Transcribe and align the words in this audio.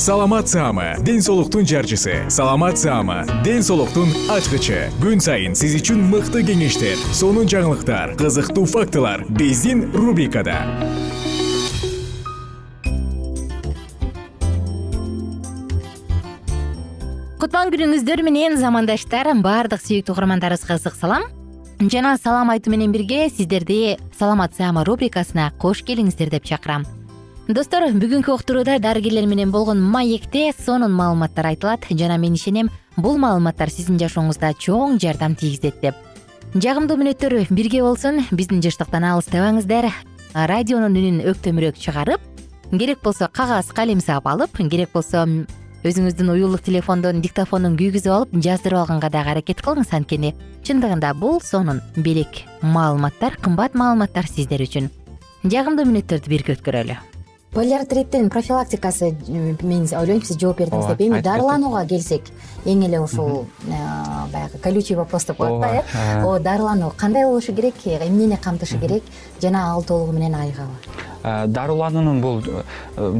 саламат 0.00 0.48
саама 0.48 0.96
ден 1.04 1.20
соолуктун 1.20 1.66
жарчысы. 1.66 2.24
Саламат 2.30 2.78
саама 2.78 3.26
ден 3.44 3.62
соолуктун 3.62 4.08
ачкычы. 4.32 4.88
Күн 4.96 5.20
сайын 5.20 5.52
сиз 5.52 5.74
үчүн 5.76 6.00
мыкты 6.08 6.40
кеңештер 6.40 6.96
сонун 7.12 7.44
жаңылыктар 7.44 8.14
кызыктуу 8.16 8.64
фактылар 8.64 9.26
биздин 9.28 9.90
рубрикада. 9.92 10.56
Кутман 17.36 17.68
күнүңүздөр 17.68 18.22
менен 18.24 18.56
замандаштар 18.56 19.28
баардык 19.44 19.84
сүйүктүү 19.84 20.14
угармандарыбызга 20.16 20.78
ысык 20.80 20.96
салам. 20.96 21.28
Жана 21.76 22.14
салам 22.16 22.48
айтуу 22.56 22.72
менен 22.72 22.96
бирге 22.96 23.28
сиздерди 23.28 23.98
саламат 24.16 24.56
саама 24.56 24.86
рубрикасына 24.88 25.50
кош 25.60 25.84
келиңиздер 25.84 26.32
деп 26.32 26.48
чакырам 26.48 26.88
достор 27.54 27.82
бүгүнкү 27.90 28.30
уктурууда 28.30 28.76
дарыгерлер 28.78 29.26
менен 29.26 29.50
болгон 29.50 29.80
маекте 29.80 30.52
сонун 30.54 30.92
маалыматтар 30.92 31.46
айтылат. 31.46 31.86
Жана 31.90 32.18
мен 32.18 32.34
ишенем 32.34 32.70
бул 32.96 33.18
маалыматтар 33.18 33.70
сиздин 33.70 33.98
жашооңузда 33.98 34.52
чоң 34.54 35.00
жардам 35.02 35.34
тийгизет 35.34 35.80
деп. 35.82 35.96
Жагымдуу 36.54 36.98
мүнөттөр 37.00 37.48
бирге 37.50 37.82
болсун 37.82 38.22
биздин 38.30 38.62
жыштыктан 38.62 39.06
алыстабаңыздар 39.08 39.90
радионун 40.34 40.94
үнүн 40.94 41.20
өктөмүрөөк 41.32 41.80
чыгарып 41.80 42.22
керек 42.70 43.02
болсо 43.02 43.26
кагаз 43.32 43.72
калем 43.74 44.00
саап 44.00 44.30
алып 44.30 44.54
керек 44.70 44.92
болсо 44.94 45.26
өзүңүздүн 45.82 46.30
уюлдук 46.30 46.62
телефондон 46.62 47.22
диктофондун 47.24 47.78
күйгүзүп 47.80 48.14
алып 48.14 48.34
жаздырып 48.46 48.84
алганга 48.84 49.10
дагы 49.10 49.34
аракет 49.34 49.62
кылыңыз 49.64 49.94
анткени. 49.96 50.34
Чындыгында 50.62 51.14
бул 51.18 51.40
сонун 51.40 51.80
белек 51.96 52.44
маалыматтар 52.62 53.40
кымбат 53.42 53.74
маалыматтар 53.74 54.28
сиздер 54.28 54.62
үчүн. 54.62 54.90
Жагымдуу 55.42 55.88
мүнөттөрдү 55.88 56.28
бирге 56.28 56.58
өткөрөлү 56.58 57.09
полиартриттин 57.52 58.30
профилактикасы 58.30 59.10
мен 59.28 59.88
ойлойм 59.98 60.22
сиз 60.22 60.38
жооп 60.38 60.60
бердиңиз 60.60 60.86
деп. 60.86 61.00
Эми 61.02 61.20
дарыланууга 61.22 61.84
келсек 61.90 62.30
эң 62.64 62.84
эле 62.86 63.00
ушул 63.02 63.46
э, 63.66 63.80
баягы 64.32 64.58
колючий 64.62 64.96
вопрос 64.96 65.24
деп 65.24 65.36
коет 65.36 65.60
да 65.60 65.82
э. 65.82 66.22
Ооба 66.22 66.38
дарылануу 66.38 66.92
кандай 66.96 67.24
болушу 67.24 67.52
керек? 67.52 67.74
Эмнени 67.84 68.36
камтышы 68.36 68.78
керек? 68.78 69.02
Жана 69.42 69.72
ал 69.72 69.82
толугу 69.82 70.12
менен 70.12 70.34
айыгабы 70.36 70.70
э, 70.86 71.09
дарылануунун 71.22 72.20
бул 72.20 72.42
э, 72.46 72.62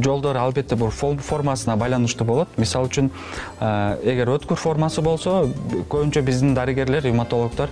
жолдору 0.03 0.39
албетте 0.39 0.75
бул 0.75 0.89
формасына 0.89 1.75
байланыштуу 1.77 2.27
болот. 2.27 2.49
Мисалы 2.57 2.89
үчүн 2.89 3.11
эгер 3.59 4.33
өткүр 4.37 4.57
формасы 4.57 5.01
болсо 5.01 5.49
көбүнчө 5.89 6.23
биздин 6.25 6.55
дарыгерлер 6.55 7.03
ревматологдор 7.05 7.69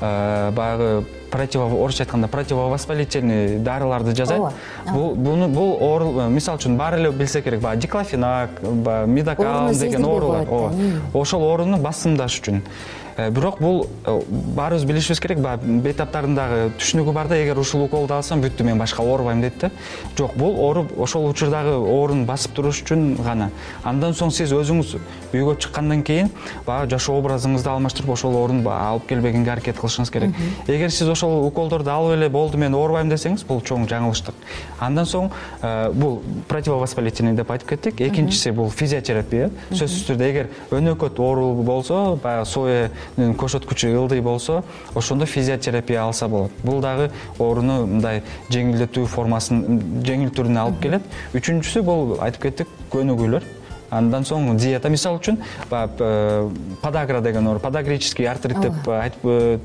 баягы 0.00 1.04
орусча 1.32 2.04
айтканда 2.04 2.28
противовоспалительный 2.28 3.58
дарыларды 3.58 4.14
жасайт. 4.14 4.52
Ооба 4.86 5.46
бул 5.48 5.76
оору 5.80 6.28
мисалы 6.28 6.58
үчүн 6.58 6.76
баары 6.76 7.00
эле 7.00 7.10
билсе 7.10 7.42
керек 7.42 7.60
баягы 7.60 7.82
диклофенак 7.82 8.60
баягы 8.60 9.10
мидокал 9.10 9.72
деген 9.72 10.04
оорулар. 10.04 10.46
ооба 10.48 10.74
ошол 11.14 11.42
ооруну 11.42 11.78
басымдаш 11.78 12.40
үчүн. 12.40 12.60
Э, 12.60 13.01
бирок 13.16 13.60
бул 13.60 13.86
э, 14.06 14.20
баарыбыз 14.56 14.84
билишибиз 14.84 15.20
керек 15.20 15.40
баягы 15.42 15.78
бейтаптардагы 15.84 16.72
түшүнүгү 16.80 17.12
бар 17.12 17.28
да 17.28 17.38
эгер 17.40 17.58
ушул 17.58 17.84
уколду 17.84 18.14
алсам 18.14 18.42
бүттү 18.42 18.64
мен 18.64 18.78
башка 18.78 19.02
оорубайм 19.02 19.40
дейт 19.40 19.58
да. 19.60 19.70
Жок 20.18 20.36
бул 20.36 20.56
оору 20.58 20.86
ошол 20.98 21.28
учурдагы 21.30 21.74
ооруну 21.76 22.26
басып 22.26 22.54
туруш 22.56 22.82
үчүн 22.82 23.16
гана. 23.22 23.50
Андан 23.84 24.16
соң 24.16 24.32
сиз 24.32 24.52
өзүңүз 24.56 24.96
үйгө 25.32 25.56
чыккандан 25.64 26.02
кийин 26.02 26.30
баягы 26.66 26.90
жашоо 26.96 27.20
образыңызды 27.22 27.70
алмаштырып 27.72 28.14
ошол 28.16 28.36
ооруну 28.40 28.68
алып 28.70 29.08
келбегенге 29.08 29.52
аракет 29.52 29.80
кылышыңыз 29.80 30.12
керек. 30.12 30.36
Эгер 30.66 30.90
сиз 30.90 31.08
ошол 31.08 31.46
уколдорду 31.46 31.90
алып 31.90 32.16
эле 32.16 32.28
болду 32.28 32.58
мен 32.58 32.74
оорубайм 32.74 33.12
десеңиз 33.12 33.46
бул 33.48 33.60
чоң 33.60 33.88
жаңылыштык 33.90 34.34
андан 34.82 35.06
соң 35.06 35.30
э, 35.62 35.90
бул 35.94 36.20
противовоспалительный 36.48 37.36
деп 37.38 37.50
айтып 37.54 37.74
кеттик. 37.74 38.00
Экинчиси 38.02 38.52
бул 38.54 38.70
физиотерапия. 38.70 39.50
Сөзсүз 39.70 40.06
түрдө 40.10 40.28
эгер 40.30 40.50
өнөкөт 40.74 41.20
оору 41.22 41.52
болсо 41.62 42.18
баягы 42.22 42.48
сое 42.50 42.90
кошоткучу 43.38 43.88
ылдый 43.88 44.20
болсо 44.20 44.62
ошондо 44.94 45.26
физиотерапия 45.26 46.02
алса 46.02 46.28
болот. 46.28 46.52
Бул 46.62 46.80
дагы 46.80 47.10
ооруну 47.38 47.86
мындай 47.86 48.22
жеңилдетүү 48.50 49.06
формасын 49.06 49.80
жеңил 50.06 50.32
түрүнө 50.34 50.62
алып 50.66 50.80
келет. 50.82 51.02
Үчүнчүсү 51.34 51.82
бул 51.86 52.16
айтып 52.20 52.48
кеттик 52.48 52.72
көнүгүүлөр. 52.92 53.44
Андан 53.92 54.24
соң 54.24 54.54
диета. 54.56 54.88
Мисалы 54.88 55.20
үчүн 55.20 55.36
баягы 55.68 56.00
э, 56.00 56.48
подагра 56.80 57.20
деген 57.20 57.46
оору 57.46 57.60
подагрический 57.60 58.24
артрит 58.24 58.60
деп 58.60 58.88
айтып 58.88 59.26
э, 59.28 59.58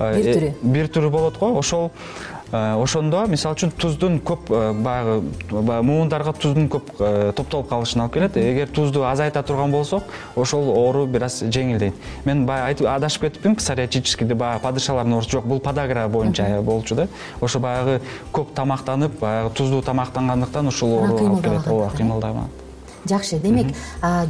бир 0.00 0.18
э, 0.18 0.34
түрү 0.34 0.52
бир 0.62 0.90
түрү 0.90 1.10
болот 1.14 1.38
го. 1.38 1.52
Ошол 1.60 1.92
Э, 1.92 2.41
ошондо 2.52 3.24
мисалы 3.32 3.56
үчүн 3.56 3.72
туздун 3.80 4.18
көп 4.20 4.50
э, 4.52 4.60
баягы 4.76 5.82
муундарга 5.82 6.34
туздун 6.36 6.68
көп 6.72 6.90
э, 7.00 7.32
топтолуп 7.36 7.68
калышына 7.70 8.04
алып 8.04 8.14
келет. 8.18 8.36
Эгер 8.36 8.68
тузду 8.68 9.04
азайта 9.08 9.42
турган 9.42 9.72
болсок 9.72 10.04
ошол 10.36 10.68
оору 10.70 11.06
бир 11.06 11.24
аз 11.24 11.40
жеңилдейт. 11.42 11.96
Мен 12.24 12.44
баягы 12.46 12.86
адашып 12.86 13.28
кетиппин 13.28 13.56
псориатический 13.56 14.28
деп 14.28 14.42
баягы 14.44 14.62
падышалардын 14.66 15.14
оорусу 15.14 15.38
жок. 15.38 15.46
Бул 15.46 15.60
подагра 15.60 16.08
боюнча 16.08 16.60
болчу 16.62 16.94
да. 16.94 17.08
Ошо 17.40 17.58
баягы 17.58 18.00
көп 18.32 18.52
тамактанып 18.54 19.18
баягы 19.20 19.54
туздуу 19.56 19.82
тамактангандыктан 19.82 20.68
ушул 20.68 20.98
оору 20.98 21.16
алып 21.18 21.44
келет. 21.44 21.66
Ооба 21.66 21.90
кыймылдамак 21.96 22.61
жакшы 23.08 23.38
демек 23.38 23.74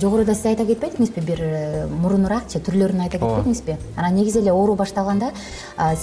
жогоруда 0.01 0.35
сиз 0.35 0.47
айта 0.53 0.65
кетпедиңизби 0.67 1.25
бир 1.27 1.43
э, 1.43 1.87
мурунуракчы 1.87 2.61
түрлөрүн 2.65 3.05
айта 3.05 3.19
кетпедиңизби? 3.19 3.77
Анан 3.97 4.17
негизи 4.17 4.41
эле 4.41 4.53
оору 4.53 4.75
башталганда 4.79 5.33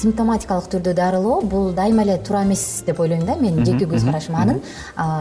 симптоматикалык 0.02 0.70
түрдө 0.74 0.94
дарылоо 0.98 1.42
бул 1.42 1.72
дайыма 1.74 2.04
эле 2.04 2.18
туура 2.18 2.44
эмес 2.44 2.84
деп 2.86 3.00
ойлойм 3.00 3.26
да 3.26 3.36
менин 3.40 3.66
жеке 3.66 3.86
көз 3.90 4.06
карашым 4.06 4.36
анын 4.36 4.62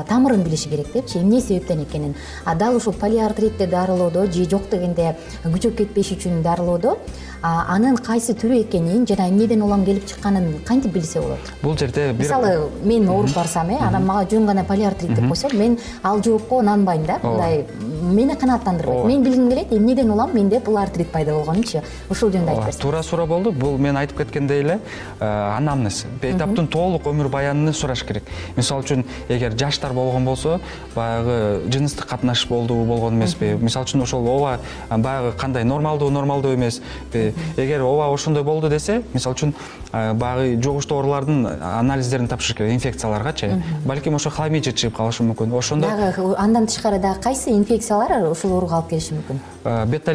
тамырын 0.09 0.43
билиши 0.43 0.69
керек 0.69 0.93
депчи 0.93 1.19
эмне 1.19 1.41
себептен 1.41 1.83
экенин. 1.85 2.15
А 2.45 2.55
дал 2.55 2.77
ушул 2.77 2.93
полиартритти 2.93 3.67
дарылоодо 3.67 4.27
же 4.31 4.49
жок 4.49 4.69
дегенде 4.71 5.17
күчөп 5.45 5.77
кетпеш 5.77 6.13
үчүн 6.17 6.43
дарылоодо 6.43 6.99
анын 7.43 7.97
кайсы 7.97 8.35
түрү 8.35 8.63
экенин 8.65 9.07
жана 9.07 9.29
эмнеден 9.29 9.63
улам 9.63 9.85
келип 9.87 10.07
чыкканын 10.11 10.59
кантип 10.67 10.93
билсе 10.93 11.21
болот? 11.21 11.53
Бул 11.63 11.77
жерде 11.79 12.13
мисалы 12.13 12.69
мен 12.83 13.09
ооруп 13.09 13.35
барсам 13.35 13.71
э 13.71 13.79
анан 13.79 14.05
мага 14.07 14.27
жөн 14.31 14.47
гана 14.47 14.65
полиартрит 14.65 15.15
деп 15.15 15.29
койсо 15.29 15.49
мен 15.55 15.79
ал 16.03 16.23
жоопко 16.23 16.63
нанбайм 16.63 17.07
да 17.07 17.19
мындай 17.39 17.67
мени 18.09 18.35
канааттандырбайт. 18.35 19.07
Мен 19.07 19.23
билгим 19.23 19.49
келет 19.51 19.73
эмнеден 19.73 20.11
улам 20.11 20.35
менде 20.35 20.61
бул 20.61 20.79
артрит 20.79 21.11
пайда 21.13 21.35
болгонунчу. 21.35 21.83
Ушул 22.11 22.31
жөнүндө 22.33 22.53
айтып 22.53 22.67
берсеңиз 22.67 22.83
туура 22.83 23.03
суроо 23.03 23.27
болду. 23.27 23.53
Бул 23.53 23.79
мен 23.79 23.97
айтып 23.97 24.19
кеткендей 24.23 24.63
эле 24.63 24.79
э, 25.21 25.25
анамнез 25.25 26.05
бейтаптын 26.23 26.69
толук 26.69 27.07
өмүр 27.07 27.29
баянын 27.33 27.73
сураш 27.75 28.05
керек. 28.09 28.25
Мисалы 28.57 28.85
үчүн 28.85 29.05
эгер 29.29 29.57
жаштар 29.59 29.93
болгон 29.93 30.25
болсо 30.25 30.59
баягы 30.95 31.69
жыныстык 31.73 32.09
катнаш 32.09 32.47
болдубу 32.49 32.85
болгон 32.85 33.19
эмеспи 33.19 33.55
мисалы 33.61 33.87
үчүн 33.87 34.03
ошол 34.03 34.27
ооба 34.29 34.59
баягы 34.91 35.33
кандай 35.39 35.65
нормалдуу 35.65 36.11
нормалдуу 36.11 36.55
эмеспи 36.55 37.35
эгер 37.57 37.83
ооба 37.83 38.13
ошондой 38.13 38.43
болду 38.43 38.69
десе 38.69 39.03
мисалы 39.13 39.37
үчүн 39.37 39.55
э, 39.93 40.13
баягы 40.15 40.61
жугуштуу 40.63 40.99
оорулардын 40.99 41.47
анализдерин 41.47 42.29
тапшырыш 42.29 42.57
керек 42.57 42.73
инфекцияларгачы. 42.73 43.63
Балким 43.85 44.15
ошо 44.15 44.31
хламидия 44.31 44.73
чыгып 44.73 44.97
калышы 44.97 45.23
мүмкүн. 45.25 45.53
Ошондо 45.59 45.89
дагы 45.89 46.35
андан 46.39 46.67
тышкары 46.67 46.99
дагы 46.99 47.21
кайсы 47.29 47.51
инфекциялар 47.53 48.31
ушул 48.31 48.55
ооруга 48.57 48.79
алып 48.79 48.95
келиши 48.95 49.13
мүмкүн? 49.13 49.41
Э, 49.69 49.85
бета 49.91 50.15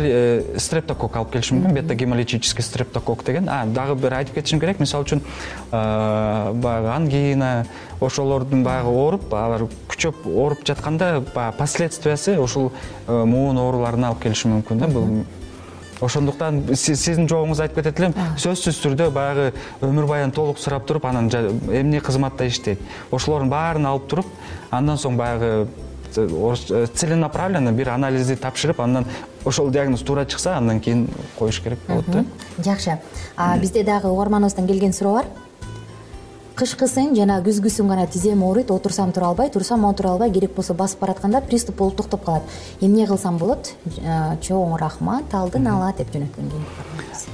стрептокок 0.62 1.18
алып 1.20 1.36
келиши 1.36 1.54
мүмкүн 1.54 1.76
бета 1.78 1.98
гемолитический 1.98 2.66
стрептокок 2.66 3.22
деген. 3.28 3.46
Дагы 3.76 3.96
бир 4.02 4.16
айтып 4.18 4.40
кетишим 4.40 4.62
керек. 4.64 4.80
Мисалы 4.82 5.06
үчүн 5.06 5.22
баягы 5.70 6.90
ангина 6.90 7.52
ошолордун 8.02 8.64
баягы 8.66 8.90
ооруп 8.90 9.30
алар 9.38 9.68
күчөп 9.92 10.26
ооруп 10.26 10.66
жатканда 10.66 11.22
баягы 11.36 11.58
последствиясы 11.60 12.40
ушул 12.42 12.72
э, 13.06 13.14
муун 13.14 13.62
ооруларына 13.62 14.10
алып 14.10 14.26
келиши 14.26 14.50
мүмкүн 14.50 14.82
да. 14.82 14.90
Бул 14.90 15.24
ошондуктан 16.02 16.64
сиздин 16.74 17.30
жообуңуз 17.30 17.62
айтып 17.62 17.84
кетет 17.84 18.02
элем. 18.02 18.18
Сөзсүз 18.42 18.82
түрдө 18.88 19.12
баягы 19.14 19.52
өмүр 19.86 20.10
баян 20.10 20.34
толук 20.34 20.58
сурап 20.58 20.90
туруп 20.90 21.06
анан 21.06 21.30
эмне 21.30 22.02
кызматта 22.02 22.50
иштейт? 22.50 22.82
Ошолордун 23.12 23.54
баарын 23.54 23.86
алып 23.94 24.10
туруп 24.10 24.38
андан 24.72 24.98
соң 24.98 25.16
баягы 25.20 25.52
э, 25.62 25.92
целенаправленно 26.14 27.72
бир 27.72 27.90
анализди 27.90 28.36
тапшырып 28.36 28.80
андан 28.80 29.06
ошол 29.46 29.70
диагноз 29.70 30.02
туура 30.02 30.26
чыкса 30.26 30.58
андан 30.58 30.80
кийин 30.80 31.08
коюш 31.40 31.60
керек 31.62 31.80
болот 31.88 32.06
да. 32.08 32.26
Жакшы. 32.58 33.00
Бизде 33.60 33.84
дагы 33.84 34.08
угарманыбыздан 34.08 34.68
келген 34.68 34.94
суроо 34.94 35.14
бар. 35.14 35.26
Кышкысын 36.54 37.16
жана 37.18 37.40
күзгүсүн 37.42 37.88
гана 37.90 38.06
тизем 38.06 38.44
ооруйт 38.46 38.70
отурсам 38.70 39.12
тура 39.12 39.32
албай 39.32 39.50
турсам 39.50 39.86
отура 39.86 40.12
албай 40.12 40.30
керек 40.32 40.54
болсо 40.54 40.76
басып 40.78 41.00
баратканда 41.02 41.42
приступ 41.42 41.78
болуп 41.78 41.96
токтоп 41.98 42.24
калат. 42.24 42.44
Эмне 42.80 43.08
кылсам 43.08 43.40
болот? 43.42 43.74
Чоң 44.46 44.78
рахмат 44.78 45.34
алдын 45.34 45.66
ала 45.68 45.94
деп 45.98 46.14
жөнөткөн 46.14 46.54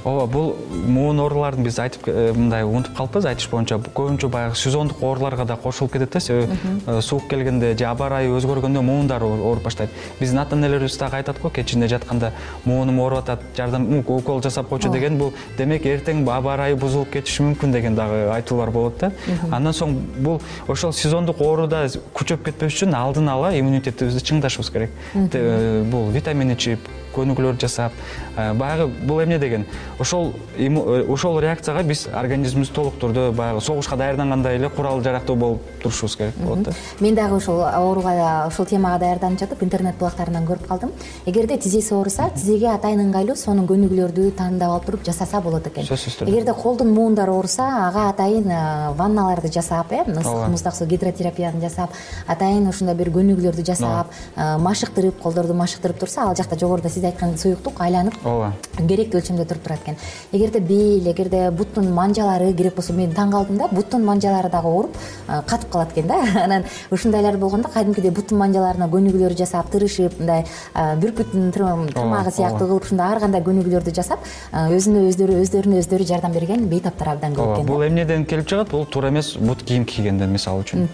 ооба 0.04 0.26
бул 0.26 0.54
муун 0.86 1.20
ооруларын 1.20 1.64
биз 1.64 1.78
айтып 1.78 2.08
э, 2.08 2.32
мындай 2.36 2.64
унутуп 2.64 2.96
калыппыз. 2.96 3.26
Айтыш 3.30 3.48
боюнча 3.50 3.78
көбүнчө 3.78 4.30
баягы 4.32 4.56
сезондук 4.56 5.02
ооруларга 5.02 5.44
да 5.44 5.56
кошулуп 5.56 5.92
кетет 5.92 6.12
да. 6.12 6.20
Себеби 6.20 6.56
э, 6.86 7.00
суук 7.00 7.28
келгенде 7.28 7.76
же 7.76 7.84
аба 7.84 8.08
ырайы 8.08 8.30
өзгөргөндө 8.38 8.82
муундар 8.82 9.22
ооруп 9.22 9.64
баштайт. 9.64 9.90
Биздин 10.20 10.38
ата 10.38 10.56
энелерибиз 10.56 10.98
дагы 10.98 11.20
айтат 11.20 11.40
го 11.40 11.50
кечинде 11.50 11.88
жатканда 11.88 12.32
муунум 12.64 13.00
ооруп 13.00 13.24
атат 13.24 13.40
жардам 13.56 13.88
укол 13.98 14.42
жасап 14.42 14.68
койчу 14.68 14.90
деген. 14.92 15.18
Бул 15.18 15.32
демек 15.58 15.86
эртең 15.86 16.24
аба 16.28 16.54
ырайы 16.54 16.76
бузулуп 16.76 17.12
кетиши 17.12 17.42
мүмкүн 17.42 17.72
деген 17.72 17.94
дагы 17.94 18.30
айтуулар 18.34 18.70
болот 18.70 18.98
да. 19.00 19.12
Андан 19.50 19.74
соң 19.74 19.96
бул 20.18 20.40
ошол 20.68 20.92
сезондук 20.92 21.40
ооруда 21.40 21.86
күчөп 22.14 22.44
кетпеш 22.48 22.80
үчүн 22.80 22.94
алдын 22.96 23.28
ала 23.28 23.52
иммунитетибизди 23.56 24.22
чыңдашыбыз 24.30 24.72
керек. 24.72 24.90
Э, 25.14 25.84
бул 25.90 26.10
витамин 26.10 26.52
ичип 26.54 26.88
көнүгүүлөр 27.14 27.58
жасап 27.60 27.92
э, 28.36 28.52
баягы 28.54 28.86
бул 29.06 29.22
эмне 29.22 29.38
деген 29.38 29.66
ошол 29.98 30.32
э, 30.56 30.68
ошол 31.08 31.40
реакцияга 31.40 31.82
биз 31.82 32.06
организмибиз 32.12 32.70
толук 32.74 32.98
түрдө 33.00 33.30
баягы 33.36 33.60
согушка 33.60 33.96
даярдангандай 33.96 34.56
эле 34.56 34.68
курал 34.68 35.02
жарактуу 35.02 35.36
болуп 35.36 35.62
турушубуз 35.82 36.16
керек 36.16 36.36
болот 36.38 36.62
да. 36.62 36.72
Мен 37.00 37.14
дагы 37.14 37.36
ушул 37.36 37.62
ооруга 37.62 38.46
ушул 38.48 38.66
темага 38.66 38.98
даярданып 39.04 39.40
жатып 39.40 39.62
интернет 39.62 39.98
булактарынан 39.98 40.46
көрүп 40.48 40.66
калдым. 40.68 40.92
Эгерде 41.26 41.58
тизеси 41.58 41.94
ооруса 41.94 42.30
тизеге 42.34 42.70
атайын 42.74 43.04
ыңгайлуу 43.06 43.36
сонун 43.36 43.68
көнүгүүлөрдү 43.70 44.30
тандап 44.38 44.74
алып 44.76 44.86
туруп 44.86 45.06
жасаса 45.06 45.40
болот 45.40 45.66
экен. 45.66 45.86
Сөзсүз 45.88 46.20
түрдө. 46.20 46.32
Эгерде 46.32 46.54
колдун 46.54 46.92
муундары 46.94 47.32
ооруса 47.32 47.66
ага 47.88 48.08
атайын 48.10 48.50
э, 48.50 48.92
ванналарды 48.98 49.52
жасап 49.52 49.92
э 49.92 50.04
ысык 50.04 50.48
муздак 50.48 50.74
суу 50.74 50.86
гидротерапияны 50.86 51.60
жасап 51.60 51.90
атайын 52.26 52.68
ушундай 52.68 52.94
бир 52.94 53.10
көнүгүүлөрдү 53.14 53.64
жасап 53.66 54.12
машыктырып 54.36 55.20
колдорду 55.22 55.54
машыктырып 55.54 55.98
турса 56.00 56.28
ал 56.28 56.36
жакта 56.36 56.58
жогоруда 56.58 56.88
сиз 57.00 57.08
айткан 57.08 57.36
суюктук 57.38 57.80
айланып 57.80 58.14
ооба. 58.24 58.52
керектүү 58.76 59.20
өлчөмдө 59.20 59.44
туруп 59.48 59.62
турат 59.64 59.80
экен. 59.84 59.96
Эгерде 60.32 60.60
бел 60.60 61.08
эгерде 61.10 61.50
буттун 61.50 61.90
манжалары 61.94 62.52
керек 62.54 62.76
болсо 62.76 62.92
мен 62.92 63.12
таң 63.12 63.32
калдым 63.32 63.58
да 63.58 63.68
буттун 63.72 64.04
манжалары 64.04 64.50
дагы 64.50 64.68
ооруп 64.68 64.96
катып 65.46 65.70
калат 65.70 65.92
экен 65.92 66.06
да. 66.06 66.20
Анан 66.44 66.64
ушундайлар 66.90 67.36
болгондо 67.36 67.68
кадимкидей 67.68 68.10
буттун 68.10 68.38
манжаларына 68.38 68.88
көнүгүүлөр 68.88 69.36
жасап 69.36 69.70
тырышып 69.72 70.18
мындай 70.20 70.44
бүркүттүн 70.74 71.52
тырмагы 71.52 72.32
сыяктуу 72.32 72.68
кылып 72.68 72.84
ушундай 72.84 73.14
ар 73.14 73.20
кандай 73.20 73.42
көнүгүүлөрдү 73.44 73.94
жасап 73.94 74.24
өзүнө 74.52 75.06
өздөрү 75.10 75.40
өздөрүнө 75.44 75.80
өздөрү 75.80 76.08
жардам 76.08 76.32
берген 76.32 76.68
бейтаптар 76.68 77.14
абдан 77.14 77.36
көп 77.36 77.56
экен 77.56 77.66
бул 77.66 77.84
эмнеден 77.84 78.24
келип 78.24 78.48
чыгат? 78.48 78.70
Бул 78.70 78.86
туура 78.86 79.08
эмес 79.08 79.36
бут 79.36 79.62
кийим 79.62 79.84
кийгенден 79.84 80.32
мисалы 80.32 80.64
үчүн. 80.64 80.88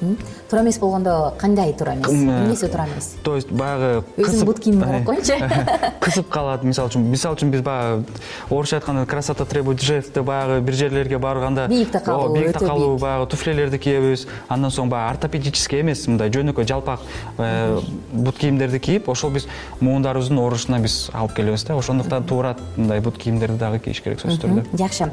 Туура 0.50 0.62
эмес 0.64 0.79
болгондо 0.79 1.35
кандай 1.38 1.73
туура 1.73 1.94
эмес? 1.94 2.11
Эмнеси 2.11 2.69
туура 2.69 2.87
эмес? 2.87 3.14
то 3.23 3.37
есть 3.37 3.50
баягы 3.50 4.05
өзүң 4.20 4.44
бут 4.47 4.61
кийимиң 4.62 4.91
кыйып 4.91 5.06
койчу 5.06 5.37
кысып 6.00 6.28
калат. 6.31 6.64
Мисалы 6.64 6.90
үчүн 6.90 7.06
мисалы 7.10 7.37
үчүн 7.37 7.50
биз 7.50 7.62
баягы 7.66 8.04
орусча 8.50 8.76
айтканда 8.78 9.06
красота 9.06 9.44
требует 9.44 9.81
жеста 9.81 10.22
баягы 10.22 10.60
бир 10.60 10.75
жерлерге 10.75 11.19
барганда 11.19 11.66
бийикте 11.69 12.00
калуу 12.00 12.34
бийикте 12.34 12.66
калуу 12.66 12.98
баягы 12.98 13.31
туфлилерди 13.31 13.78
киебиз 13.78 14.26
андан 14.48 14.70
соң 14.70 14.90
баягы 14.93 15.16
ортопедический 15.16 15.81
эмес 15.81 16.06
мындай 16.06 16.31
жөнөкөй 16.31 16.66
жалпак 16.69 17.00
э, 17.38 17.81
бут 18.12 18.38
кийимдерди 18.38 18.78
кийип 18.78 19.08
ошол 19.08 19.31
биз 19.31 19.48
муундарыбыздын 19.81 20.38
оорушуна 20.38 20.81
биз 20.81 21.10
алып 21.12 21.37
келебиз 21.37 21.64
да. 21.64 21.76
Ошондуктан 21.76 22.25
туура 22.25 22.56
мындай 22.76 23.00
бут 23.00 23.19
кийимдерди 23.19 23.58
дагы 23.58 23.81
кийиш 23.81 24.02
керек 24.02 24.22
сөзсүз 24.22 24.43
түрдө 24.44 24.66
жакшы. 24.78 25.12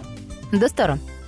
Достор 0.51 0.97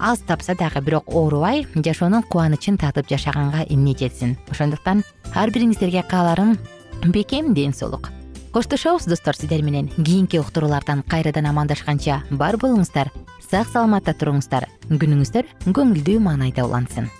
аз 0.00 0.20
тапса 0.20 0.54
дагы 0.54 0.80
бирок 0.80 1.04
оорубай 1.06 1.66
жашоонун 1.76 2.22
кубанычын 2.22 2.78
татып 2.80 3.08
жашаганга 3.08 3.66
эмне 3.68 3.92
жетсин 3.92 4.38
ошондуктан 4.50 5.04
ар 5.34 5.50
бириңиздерге 5.52 6.02
кааларым 6.08 6.56
бекем 7.04 7.52
ден 7.54 7.74
соолук. 7.74 8.08
Коштошобуз 8.52 9.04
достор 9.04 9.36
сиздер 9.36 9.62
менен 9.62 9.88
кийинки 9.88 10.38
уктуруулардан 10.38 11.02
кайрадан 11.02 11.46
амандашканча 11.46 12.22
бар 12.30 12.56
болуңуздар 12.56 13.12
сак 13.50 13.68
саламатта 13.68 14.14
туруңуздар. 14.16 14.66
Күнүңүздөр 14.88 15.44
көңүлдүү 15.68 16.18
маанайда 16.18 16.64
улансын. 16.64 17.10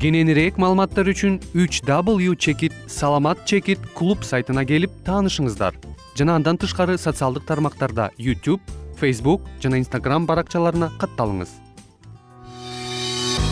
Кененирээк 0.00 0.56
маалыматтар 0.58 1.08
үчүн 1.12 1.38
үч 1.54 1.82
w 1.84 2.34
чекит 2.36 2.72
саламат 2.88 3.44
чекит 3.44 3.78
клуб 3.94 4.24
сайтына 4.24 4.64
келип 4.64 4.90
таанышыңыздар. 5.04 5.76
Жана 6.16 6.36
андан 6.36 6.58
тышкары 6.58 6.98
социалдык 6.98 7.44
тармактарда 7.44 8.10
youtube 8.18 8.60
facebook 9.04 9.44
жана 9.60 9.82
instagram 9.82 10.24
баракчаларына 10.30 10.90
катталыңыз. 10.96 11.60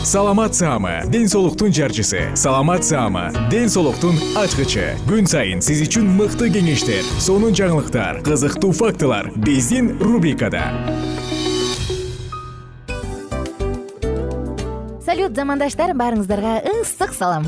Саламат 0.03 0.51
саама 0.55 1.05
ден 1.07 1.29
соолуктун 1.31 1.71
жарчысы. 1.71 2.35
Саламат 2.35 2.83
саама 2.83 3.31
ден 3.49 3.69
соолуктун 3.71 4.17
ачкычы. 4.35 4.97
Күн 5.07 5.29
сайын 5.31 5.63
сиз 5.63 5.79
үчүн 5.85 6.09
мыкты 6.17 6.49
кеңештер 6.51 7.07
сонун 7.23 7.55
жаңылыктар 7.55 8.19
кызыктуу 8.27 8.73
фактылар 8.75 9.31
биздин 9.47 9.93
рубрикада. 10.03 10.65
Салют 15.07 15.39
замандаштар 15.39 15.95
баарыңыздарга 15.95 16.59
ысык 16.81 17.15
салам 17.15 17.47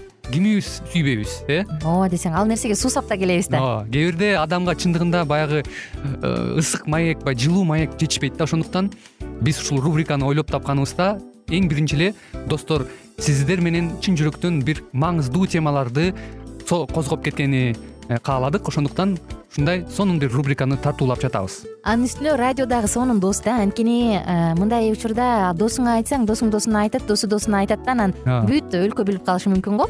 кимибиз 0.31 0.81
сүйбөйбүз 0.91 1.33
э? 1.51 1.63
Ооба 1.83 2.07
десең 2.11 2.35
ал 2.37 2.47
нерсеге 2.49 2.75
суусап 2.79 3.09
да 3.09 3.17
келебиз 3.19 3.49
да. 3.51 3.59
Ооба 3.59 3.89
кээ 3.91 4.11
бирде 4.11 4.31
адамга 4.39 4.75
чындыгында 4.75 5.25
баягы 5.27 5.63
э, 5.63 6.31
ысык 6.57 6.87
маек 6.87 7.25
жылуу 7.35 7.63
маек 7.67 7.97
жетишпейт 7.99 8.37
да. 8.37 8.45
Ошондуктан 8.45 8.91
биз 9.41 9.61
ушул 9.61 9.81
рубриканы 9.81 10.25
ойлоп 10.25 10.51
тапканыбызда 10.51 11.17
эң 11.51 11.67
биринчи 11.67 11.95
эле 11.97 12.13
достор 12.47 12.87
сиздер 13.19 13.61
менен 13.61 13.91
чын 14.01 14.17
жүрөктөн 14.19 14.61
бир 14.63 14.83
маңыздуу 14.93 15.47
темаларды 15.51 16.13
козгоп 16.67 17.23
кеткени 17.25 17.75
э, 18.07 18.19
кааладык. 18.19 18.67
Ошондуктан 18.67 19.17
ушундай 19.51 19.85
сонун 19.91 20.19
бир 20.19 20.31
рубриканы 20.31 20.77
тартуулап 20.77 21.21
жатабыз. 21.21 21.65
Анын 21.83 22.07
үстүнө 22.07 22.37
радио 22.39 22.65
дагы 22.65 22.87
сонун 22.87 23.19
дос 23.19 23.41
да. 23.43 23.57
Анткени 23.61 24.15
э, 24.21 24.53
мындай 24.55 24.91
учурда 24.93 25.51
досуңа 25.57 25.99
айтсаң 25.99 26.25
досуң 26.29 26.53
досуна 26.53 26.85
айтат 26.85 27.05
досу 27.07 27.27
досуна 27.27 27.65
айтат 27.65 27.83
да 27.85 27.97
анан 27.97 28.15
бүт 28.47 28.71
өлкө 28.79 29.05
билип 29.09 29.27
калышы 29.27 29.51
мүмкүн 29.51 29.83
го 29.83 29.89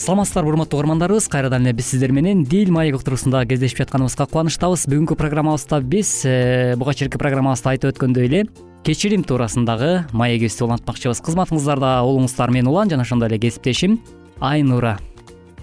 саламатсыздарбы 0.00 0.48
урматтуу 0.48 0.78
угармандарыбыз. 0.78 1.28
Кайрадан 1.28 1.66
эле 1.66 1.74
биз 1.76 1.90
сиздер 1.92 2.12
менен 2.12 2.42
дил 2.44 2.72
маек 2.72 2.96
уктуруусунда 2.96 3.44
кездешип 3.44 3.82
жатканыбызга 3.82 4.24
кубанычтабыз. 4.30 4.86
Бүгүнкү 4.88 5.16
программабызда 5.20 5.82
биз 5.84 6.22
э, 6.24 6.74
буга 6.80 6.94
чейинки 6.96 7.20
программабызда 7.20 7.74
айтып 7.74 7.92
өткөндөй 7.92 8.30
эле 8.30 8.46
кечирим 8.82 9.26
туурасындагы 9.28 10.06
маегибизди 10.16 10.64
улантмакчыбыз 10.64 11.20
кызматыңыздарда 11.26 11.98
уулуңуздар 12.00 12.48
мен 12.48 12.72
улан 12.72 12.88
жана 12.88 13.04
ошондой 13.04 13.28
эле 13.28 13.38
кесиптешим. 13.44 14.00
Айнура 14.40 14.96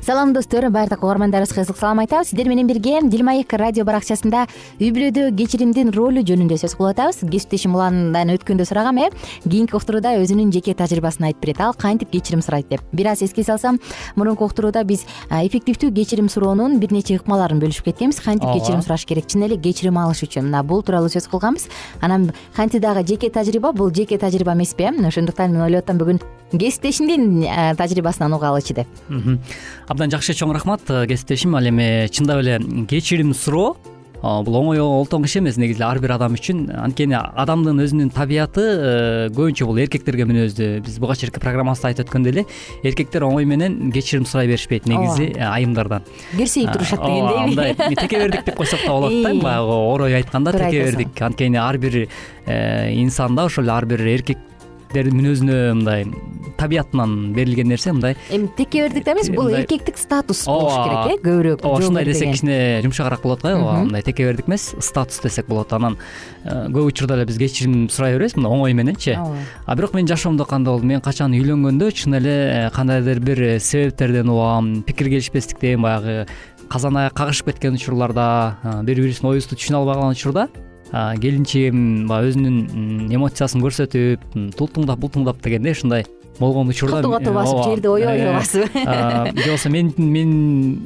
салам 0.01 0.33
достор. 0.33 0.69
Баардык 0.69 1.03
угармандарыбызга 1.03 1.61
ысык 1.61 1.77
салам 1.77 1.99
айтабыз. 1.99 2.29
Сиздер 2.29 2.47
менен 2.47 2.67
бирге 2.67 2.99
дил 3.03 3.23
маек 3.23 3.53
радио 3.53 3.83
баракчасында 3.85 4.45
үй 4.79 4.91
бүлөдө 4.91 5.31
кечиримдин 5.35 5.91
ролу 5.95 6.23
жөнүндө 6.23 6.57
сөз 6.61 6.75
кылып 6.77 6.93
атабыз. 6.95 7.23
Кесиптешим 7.29 7.75
уландан 7.75 8.31
өткөндө 8.35 8.65
сурагам 8.65 8.97
э? 8.97 9.09
Кийинки 9.43 9.75
уктурууда 9.75 10.15
өзүнүн 10.21 10.51
жеке 10.53 10.73
тажрыйбасын 10.73 11.27
айтып 11.29 11.41
берет. 11.41 11.61
Ал 11.61 11.73
кантип 11.73 12.11
кечирим 12.11 12.41
сурайт 12.41 12.69
деп? 12.69 12.81
Бир 12.91 13.11
аз 13.11 13.21
эске 13.21 13.43
салсам 13.43 13.79
мурунку 14.15 14.45
уктурууда 14.45 14.83
биз 14.83 15.05
эффективдүү 15.29 15.91
кечирим 15.93 16.29
суроонун 16.29 16.79
бир 16.79 16.91
нече 16.91 17.17
ыкмаларын 17.17 17.59
бөлүшүп 17.59 17.91
кеткенбиз. 17.91 18.21
Кантип 18.21 18.53
кечирим 18.53 18.81
сураш 18.81 19.05
керек? 19.05 19.27
Чын 19.27 19.43
эле 19.47 19.57
кечирим 19.57 19.97
алыш 19.97 20.23
үчүн. 20.23 20.47
Мына 20.51 20.63
бул 20.63 20.83
тууралуу 20.83 21.09
сөз 21.09 21.27
кылганбыз. 21.27 21.67
Анан 22.01 22.31
кантсе 22.55 22.79
дагы 22.79 23.05
жеке 23.07 23.29
тажрыйба? 23.29 23.73
Бул 23.73 23.93
жеке 23.93 24.17
тажрыйба 24.17 24.53
эмеспи 24.53 24.83
э 24.83 25.07
ошондуктан 25.07 25.51
мен 25.51 25.61
ойлоп 25.61 25.83
атам 25.87 25.97
бүгүн 25.97 26.19
кесиптешимдин 26.51 27.43
тажрыйбасынан 27.77 28.33
угалы-чы 28.33 28.73
деп 28.73 28.87
абдан 29.88 30.12
жакшы 30.12 30.36
чоң 30.36 30.51
рахмат 30.56 30.89
э, 30.91 31.06
кесиптешим 31.08 31.56
ал 31.56 31.67
эми 31.67 32.08
чындап 32.12 32.41
эле 32.44 32.60
кечирим 32.89 33.34
суроо. 33.34 33.77
Бул 34.17 34.56
оңой 34.58 34.79
олтоң 34.82 35.27
иш 35.27 35.36
эмес 35.38 35.60
негизи 35.62 35.77
эле 35.77 35.86
ар 35.86 36.00
бир 36.01 36.15
адам 36.15 36.34
үчүн. 36.34 36.63
Анткени 36.74 37.15
адамдын 37.15 37.84
өзүнүн 37.84 38.10
табияты 38.12 38.63
э, 38.65 39.27
көбүнчө 39.29 39.67
бул 39.70 39.77
эркектерге 39.84 40.25
мүнөздүү 40.27 40.82
биз 40.84 40.98
буга 41.00 41.15
чейинки 41.15 41.39
программабызда 41.44 41.91
айтып 41.91 42.10
өткөндөй 42.10 42.34
эле 42.34 42.46
эркектер 42.84 43.27
оңой 43.29 43.46
менен 43.48 43.94
кечирим 43.94 44.25
сурай 44.25 44.50
беришпейт 44.50 44.89
негизи 44.89 45.29
э, 45.38 45.46
айымдардан. 45.46 46.03
Кирсейип 46.34 46.74
турушат 46.74 47.06
дегендейби 47.06 47.72
мындай 47.77 47.96
текебердик 48.01 48.44
деп 48.50 48.58
койсок 48.58 48.84
да 48.84 48.91
болот 48.91 49.22
да 49.22 49.34
баягы 49.36 49.79
орой 49.94 50.20
айтканда 50.20 50.58
текебердик 50.58 51.22
анткени 51.22 51.62
ар 51.62 51.77
бир 51.77 52.08
инсанда 52.48 53.46
ошол 53.46 53.70
эле 53.70 53.77
ар 53.77 53.86
бир 53.86 54.01
эркек 54.01 54.41
мүнөзүнө 54.94 55.58
мындай 55.77 56.06
табиятынан 56.58 57.34
берилген 57.36 57.67
нерсе 57.70 57.91
мындай 57.94 58.15
эми 58.34 58.50
текебердик 58.58 59.06
да 59.06 59.13
эмес 59.13 59.29
бул 59.29 59.50
эркектик 59.50 59.98
статус 59.98 60.46
болуш 60.48 60.74
керек 60.84 61.06
э 61.12 61.17
көбүрөөк 61.27 61.63
ооба 61.63 61.79
ушундай 61.84 62.06
десек 62.06 62.34
кичине 62.34 62.82
жумшагыраак 62.84 63.22
болот 63.22 63.41
го 63.41 63.53
ооба 63.53 63.84
мындай 63.84 64.01
текебердик 64.01 64.48
эмес 64.48 64.75
статус 64.79 65.20
десек 65.22 65.48
болот. 65.48 65.72
Анан 65.74 65.98
э, 66.44 66.67
көп 66.70 66.91
учурда 66.91 67.15
эле 67.15 67.25
биз 67.25 67.38
кечирим 67.38 67.89
сурай 67.89 68.15
беребиз 68.15 68.36
мындай 68.36 68.51
оңой 68.51 68.74
мененчи 68.74 69.15
ооба. 69.15 69.38
А 69.65 69.75
бирок 69.75 69.94
менин 69.94 70.08
жашоомдо 70.08 70.46
кандай 70.46 70.74
болду? 70.74 70.88
Мен 70.88 71.01
качан 71.01 71.34
үйлөнгөндө 71.34 71.91
чын 71.91 72.17
эле 72.20 72.36
э, 72.67 72.70
кандайдыр 72.74 73.20
бир 73.20 73.41
э, 73.41 73.60
себептерден 73.60 74.29
угам 74.29 74.84
пикир 74.84 75.10
келишпестиктен 75.10 75.82
баягы 75.82 76.27
казан 76.70 76.98
аяк 76.98 77.13
кагышып 77.13 77.51
кеткен 77.51 77.75
учурларда 77.75 78.58
бири 78.84 79.01
бирибиздин 79.01 79.29
оюбузду 79.29 79.56
түшүнө 79.56 79.82
албаган 79.82 80.15
учурда 80.15 80.48
келинчигим 80.91 82.08
баягы 82.08 82.32
өзүнүн 82.32 83.10
эмоциясын 83.12 83.63
көрсөтүп 83.63 84.24
тултуңдап 84.58 85.01
бултуңдап 85.01 85.41
дегендей 85.44 85.75
ушундай. 85.75 86.06
Болгон 86.39 86.70
учурда 86.70 87.01
катуу 87.01 87.12
катуу 87.12 87.34
басып 87.34 87.63
жерди 87.65 87.88
ойбой 87.89 88.34
басып. 88.36 88.70
же 88.74 89.50
болбосо 89.50 89.70
мен 89.70 90.82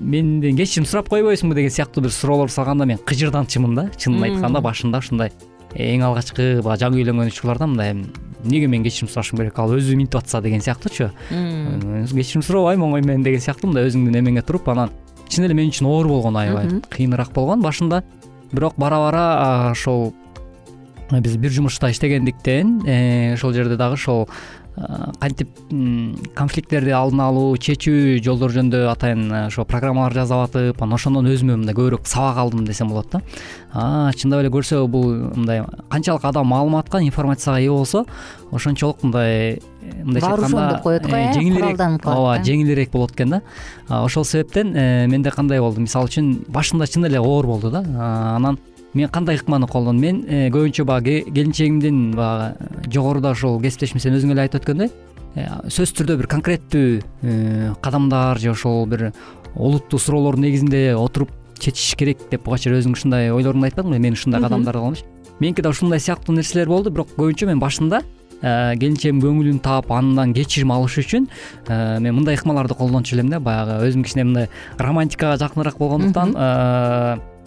менден 0.00 0.56
кечирим 0.56 0.86
сурап 0.86 1.08
койбойсуңбу 1.08 1.54
деген 1.54 1.70
сыяктуу 1.70 2.02
бир 2.02 2.10
суроолор 2.10 2.50
салганда 2.50 2.86
мен 2.86 2.98
кыжырданчумун 2.98 3.74
да. 3.74 3.90
Чынын 3.96 4.22
айтканда 4.24 4.60
башында 4.64 4.98
ушундай. 4.98 5.32
Эң 5.74 6.06
алгачкы 6.08 6.62
баягы 6.62 6.84
жаңы 6.84 7.02
үйлөнгөн 7.02 7.30
учурларда 7.30 7.66
мындай 7.66 7.92
эмнеге 7.92 8.66
мен 8.66 8.82
кечирим 8.84 9.08
сурашым 9.08 9.38
керек? 9.38 9.58
Ал 9.58 9.76
өзү 9.76 9.96
минтип 9.96 10.16
атса 10.20 10.40
деген 10.40 10.60
сыяктуучу. 10.62 11.10
Кечирим 11.28 12.42
суробойм 12.42 12.84
оңой 12.84 13.04
менен 13.04 13.22
деген 13.24 13.40
сыяктуу 13.40 13.70
мындай 13.70 13.88
өзүңдүн 13.90 14.20
эмеңе 14.20 14.42
туруп 14.42 14.68
анан 14.68 14.90
чын 15.28 15.44
эле 15.44 15.54
мен 15.54 15.68
үчүн 15.68 15.88
оор 15.88 16.08
болгон 16.08 16.36
аябай. 16.36 16.80
Кыйыныраак 16.90 17.32
болгон 17.32 17.62
башында 17.62 18.04
бирок 18.54 18.74
бара 18.76 18.98
бара 19.02 19.70
ошол 19.72 20.12
биз 21.10 21.36
бир 21.36 21.50
жумушта 21.50 21.90
иштегендиктен 21.90 22.80
ошол 23.34 23.52
жерде 23.52 23.76
дагы 23.76 23.98
ошол 23.98 24.28
кантип 24.74 25.50
конфликттерди 26.34 26.90
алдын 26.94 27.20
алуу 27.22 27.58
чечүү 27.62 28.18
жолдору 28.24 28.56
жөнүндө 28.56 28.80
атайын 28.90 29.28
ошо 29.44 29.62
программалар 29.68 30.16
жасап 30.16 30.48
атып 30.48 30.82
анан 30.82 30.96
ошондон 30.98 31.28
өзүмө 31.30 31.60
мындай 31.60 31.76
көбүрөөк 31.78 32.08
сабак 32.10 32.40
алдым 32.42 32.64
десем 32.66 32.90
болот 32.90 33.14
да. 33.14 33.20
Чындап 34.18 34.42
эле 34.42 34.50
көрсө 34.50 34.82
бул 34.90 35.12
мындай 35.36 35.62
канчалык 35.92 36.26
адам 36.26 36.50
маалыматка 36.50 37.04
информацияга 37.06 37.62
ээ 37.62 37.70
болсо 37.70 38.04
ошончолук 38.50 39.06
мындай 39.06 39.60
мындайча 40.02 40.34
ошондо 40.34 40.68
деп 40.72 40.82
коет 40.82 41.06
го 41.06 41.16
э 41.16 41.32
жеңилирээк 41.38 41.62
куралданып 41.62 42.02
калат 42.02 42.18
ооба 42.18 42.44
жеңилирээк 42.44 42.90
болот 42.90 43.14
экен 43.14 43.30
да. 43.30 43.42
Ошол 43.88 44.24
себептен 44.24 44.74
э, 44.74 45.06
менде 45.06 45.30
кандай 45.30 45.60
болду. 45.60 45.80
Мисалы 45.80 46.10
үчүн 46.10 46.46
башында 46.48 46.86
чын 46.86 47.06
эле 47.06 47.20
оор 47.20 47.46
болду 47.46 47.70
да. 47.70 47.84
Анан 48.36 48.58
мен 48.94 49.08
кандай 49.08 49.36
ыкманы 49.36 49.66
колдондум 49.66 50.02
мен 50.02 50.24
э, 50.26 50.48
көбүнчө 50.54 50.84
баягы 50.86 51.22
келинчегимдин 51.26 52.14
баягы 52.14 52.90
жогоруда 52.90 53.32
ошол 53.34 53.60
кесиптешим 53.62 54.00
сен 54.00 54.14
өзүң 54.14 54.34
эле 54.34 54.44
айтып 54.46 54.62
өткөндөй 54.62 54.90
э, 55.34 55.46
сөзсүз 55.66 55.96
түрдө 55.98 56.18
бир 56.20 56.30
конкреттүү 56.30 57.00
э, 57.02 57.72
кадамдар 57.82 58.38
же 58.38 58.52
ошол 58.54 58.86
бир 58.86 59.10
олуттуу 59.56 59.98
суроолордун 59.98 60.46
негизинде 60.46 60.94
отуруп 60.94 61.34
чечиш 61.58 61.96
керек 61.98 62.22
деп 62.30 62.46
буга 62.46 62.58
чейин 62.58 62.78
өзүң 62.78 62.94
ушундай 62.94 63.32
ойлоруңду 63.34 63.70
айтпадыңбы 63.70 63.98
мен 63.98 64.14
ушундай 64.14 64.42
кадамдарды 64.46 64.78
кылгамчы 64.78 65.04
меники 65.40 65.62
да 65.62 65.74
ушундай 65.74 65.98
сыяктуу 65.98 66.36
нерселер 66.36 66.70
болду 66.70 66.94
бирок 66.94 67.10
көбүнчө 67.18 67.50
мен 67.50 67.58
башында 67.62 68.04
келинчегимдин 68.44 69.24
көңүлүн 69.24 69.60
таап 69.64 69.90
андан 69.94 70.34
кечирим 70.36 70.72
алыш 70.74 70.98
үчүн 71.00 71.28
мен 71.68 72.14
мындай 72.18 72.36
ыкмаларды 72.36 72.74
колдончу 72.76 73.16
элем 73.16 73.30
да. 73.32 73.40
Баягы 73.40 73.78
өзүм 73.88 74.04
кичине 74.04 74.26
мындай 74.28 74.50
романтикага 74.76 75.38
жакыныраак 75.40 75.78
болгондуктан 75.80 76.34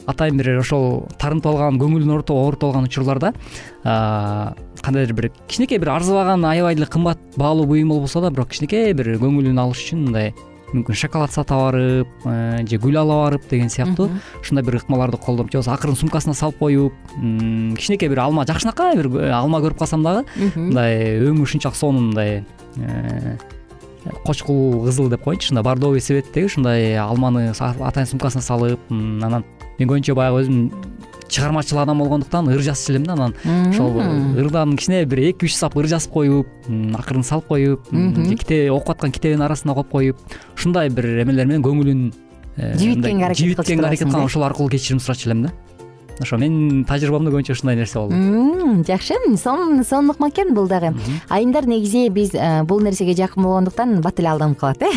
атайын 0.08 0.40
бир 0.40 0.60
ошол 0.62 1.06
тарынтып 1.20 1.52
алган 1.52 1.80
көңүлүн 1.82 2.14
оорутуп 2.16 2.70
алган 2.70 2.88
учурларда 2.88 3.34
кандайдыр 3.84 5.14
бир 5.14 5.32
кичинекей 5.48 5.80
бир 5.84 5.92
арзыбаган 5.98 6.46
аябай 6.46 6.76
деле 6.76 6.88
кымбат 6.88 7.20
баалуу 7.36 7.66
буюм 7.66 7.90
болбосо 7.90 8.22
да 8.22 8.32
бирок 8.32 8.50
кичинекей 8.50 8.94
бир 8.94 9.18
көңүлүн 9.20 9.60
алыш 9.60 9.84
үчүн 9.84 10.06
мындай 10.08 10.34
мүмкүн 10.74 10.98
шоколад 11.00 11.32
сатып 11.32 11.60
барып 11.60 12.26
же 12.68 12.80
гүл 12.84 13.00
ала 13.00 13.20
барып 13.24 13.50
деген 13.50 13.70
сыяктуу 13.72 14.10
ушундай 14.42 14.66
бир 14.68 14.80
ыкмаларды 14.82 15.18
колдонуп 15.18 15.52
же 15.52 15.60
болбосо 15.60 15.74
акырын 15.76 16.00
сумкасына 16.00 16.36
салып 16.36 16.60
коюп 16.60 16.94
кичинекей 17.16 18.10
бир 18.12 18.24
алма 18.26 18.46
жакшынакай 18.48 18.98
бир 19.00 19.32
алма 19.32 19.62
көрүп 19.64 19.80
калсам 19.80 20.04
дагы 20.04 20.26
мындай 20.56 21.20
өңү 21.24 21.48
ушунчалык 21.48 21.78
сонун 21.80 22.10
мындай 22.12 22.44
э, 22.76 23.38
кочкул 24.26 24.84
кызыл 24.86 25.10
деп 25.10 25.24
коеюнчу 25.24 25.48
ушундай 25.48 25.64
бордовый 25.64 26.04
цветтеги 26.04 26.52
ушундай 26.52 26.98
алманы 27.00 27.54
атайын 27.56 28.12
сумкасына 28.12 28.44
салып 28.44 28.92
анан 28.92 29.46
мен 29.80 29.90
көбүнчө 29.90 30.16
баягы 30.18 30.44
өзүм 30.44 30.72
чыгармачыл 31.28 31.80
адам 31.82 32.00
болгондуктан 32.00 32.48
ыр 32.50 32.62
жазчу 32.62 32.94
элем 32.94 33.06
да 33.06 33.14
анан. 33.14 33.36
Ошол 33.70 34.00
ырдан 34.40 34.78
кичине 34.78 35.06
бир 35.06 35.20
эки 35.20 35.46
үч 35.46 35.56
сап 35.56 35.76
ыр 35.78 35.88
жазып 35.88 36.12
коюп 36.14 36.48
акырын 36.68 37.24
салып 37.24 37.48
коюп 37.48 37.92
же 37.92 38.72
окуп 38.72 38.90
аткан 38.96 39.12
китебин 39.12 39.42
арасына 39.42 39.74
коюп 39.74 39.90
коюп 39.92 40.18
ушундай 40.56 40.90
бир 40.90 41.24
эмелер 41.24 41.46
менен 41.46 41.64
көңүлүн 41.64 42.14
э, 42.58 42.78
жибиткенге 42.78 43.26
аракет 43.26 43.44
жибиткенге 43.44 43.86
аракет 43.86 44.08
кылам 44.08 44.26
ошол 44.26 44.44
аркылуу 44.44 44.70
кечирим 44.70 45.00
сурачу 45.00 45.30
элем 45.30 45.44
да 45.44 45.52
ошо 46.22 46.38
менин 46.40 46.84
тажрыйбамда 46.88 47.32
көбүнчө 47.32 47.54
ушундай 47.56 47.76
нерсе 47.78 48.00
болду. 48.00 48.16
Жакшы. 48.88 49.16
Сонун 49.38 50.12
ыкма 50.12 50.30
экен 50.30 50.54
бул 50.56 50.68
дагы? 50.68 50.94
Айымдар 51.30 51.68
негизи 51.68 52.10
биз 52.10 52.32
э, 52.34 52.64
бул 52.64 52.82
нерсеге 52.82 53.16
жакын 53.18 53.44
болгондуктан 53.44 54.02
бат 54.02 54.20
эле 54.20 54.30
алданып 54.32 54.60
калат 54.60 54.82
э 54.82 54.92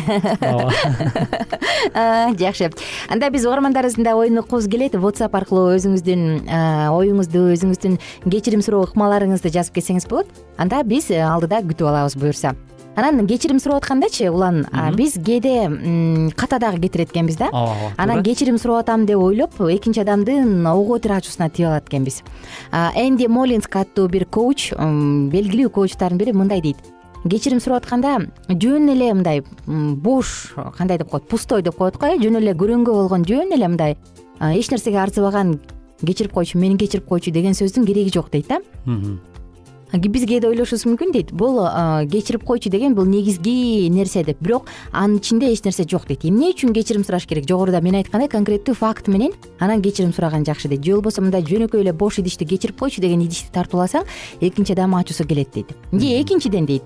жакшы. 2.40 2.70
Анда 3.08 3.30
биз 3.30 3.46
угармандарыбыздын 3.46 4.04
да 4.04 4.16
оюн 4.16 4.38
уккубуз 4.38 4.68
келет. 4.68 4.94
Whatsapp 4.94 5.36
аркылуу 5.36 5.76
өзүңүздүн 5.76 6.48
э, 6.48 6.88
оюңузду 6.90 7.50
өзүңүздүн 7.54 7.98
кечирим 8.26 8.62
суроо 8.62 8.84
ыкмаларыңызды 8.88 9.52
жазып 9.52 9.80
кетсеңиз 9.80 10.08
болот. 10.08 10.26
Анда 10.58 10.82
биз 10.84 11.10
э, 11.10 11.20
алдыда 11.20 11.62
күтүп 11.64 11.88
алабыз 11.92 12.16
буюрса 12.16 12.54
анан 12.96 13.26
кечирим 13.26 13.60
сурап 13.60 13.82
аткандачы 13.82 14.30
улан 14.30 14.66
биз 14.96 15.14
кээде 15.14 16.32
ката 16.36 16.58
дагы 16.58 16.80
кетирет 16.80 17.10
экенбиз 17.10 17.36
да. 17.36 17.48
Ооба 17.52 17.92
анан 17.96 18.22
кечирим 18.22 18.58
сурап 18.58 18.84
атам 18.84 19.06
деп 19.06 19.18
ойлоп 19.18 19.60
экинчи 19.60 20.00
адамдын 20.00 20.66
ого 20.66 20.96
бетер 20.96 21.12
ачуусуна 21.12 21.50
тийип 21.50 21.68
алат 21.68 21.88
экенбиз 21.88 22.22
энди 22.72 23.26
молинск 23.26 23.76
аттуу 23.76 24.08
бир 24.08 24.26
коуч 24.26 24.72
белгилүү 24.74 25.70
коучтардын 25.70 26.18
бири 26.18 26.32
мындай 26.32 26.60
дейт. 26.60 26.76
Кечирим 27.28 27.60
сурап 27.60 27.84
атканда 27.84 28.30
жөн 28.48 28.88
эле 28.94 29.12
мындай 29.14 29.42
бош 29.66 30.54
кандай 30.76 30.98
деп 30.98 31.10
коет 31.10 31.28
пустой 31.28 31.62
деп 31.62 31.76
коет 31.76 31.98
го 31.98 32.06
э 32.06 32.18
жөн 32.18 32.38
эле 32.38 32.54
көрөңгү 32.54 32.92
болгон 32.92 33.24
жөн 33.24 33.52
эле 33.52 33.68
мындай 33.68 33.96
эч 34.40 34.70
нерсеге 34.70 34.98
арзыбаган 34.98 35.60
кечирип 36.00 36.32
койчу 36.32 36.58
мени 36.58 36.78
кечирип 36.78 37.06
койчу 37.06 37.30
деген 37.30 37.52
сөздүн 37.52 37.84
кереги 37.86 38.10
жок 38.14 38.30
дейт 38.30 38.48
да 38.48 38.60
биз 39.92 40.24
кээде 40.26 40.48
ойлошубуз 40.48 40.84
мүмкүн 40.86 41.12
дейт. 41.12 41.32
Бул 41.32 41.58
кечирип 42.10 42.44
койчу 42.44 42.70
деген 42.70 42.94
бул 42.94 43.04
негизги 43.04 43.88
нерсе 43.90 44.22
деп. 44.24 44.38
Бирок 44.40 44.68
анын 44.92 45.18
ичинде 45.18 45.50
эч 45.52 45.64
нерсе 45.64 45.84
жок 45.88 46.06
дейт. 46.06 46.24
Эмне 46.24 46.52
үчүн 46.52 46.72
кечирим 46.72 47.04
сураш 47.04 47.26
керек? 47.26 47.48
Жогоруда 47.48 47.80
мен 47.80 47.96
айткандай 47.98 48.28
конкреттүү 48.28 48.74
факт 48.74 49.08
менен 49.08 49.32
анан 49.58 49.82
кечирим 49.82 50.12
сураган 50.12 50.44
жакшы 50.44 50.68
дейт. 50.68 50.84
Же 50.84 50.94
болбосо 50.94 51.22
мындай 51.22 51.42
жөнөкөй 51.42 51.80
эле 51.80 51.92
бош 51.92 52.18
идишти 52.18 52.44
кечирип 52.44 52.78
койчу 52.78 53.00
деген 53.00 53.22
идишти 53.22 53.50
тартууласаң 53.52 54.06
экинчи 54.40 54.72
адамдын 54.72 55.00
ачуусу 55.00 55.26
келет 55.26 55.52
дейт. 55.54 55.74
Же 55.92 56.22
экинчиден 56.22 56.66
дейт. 56.66 56.82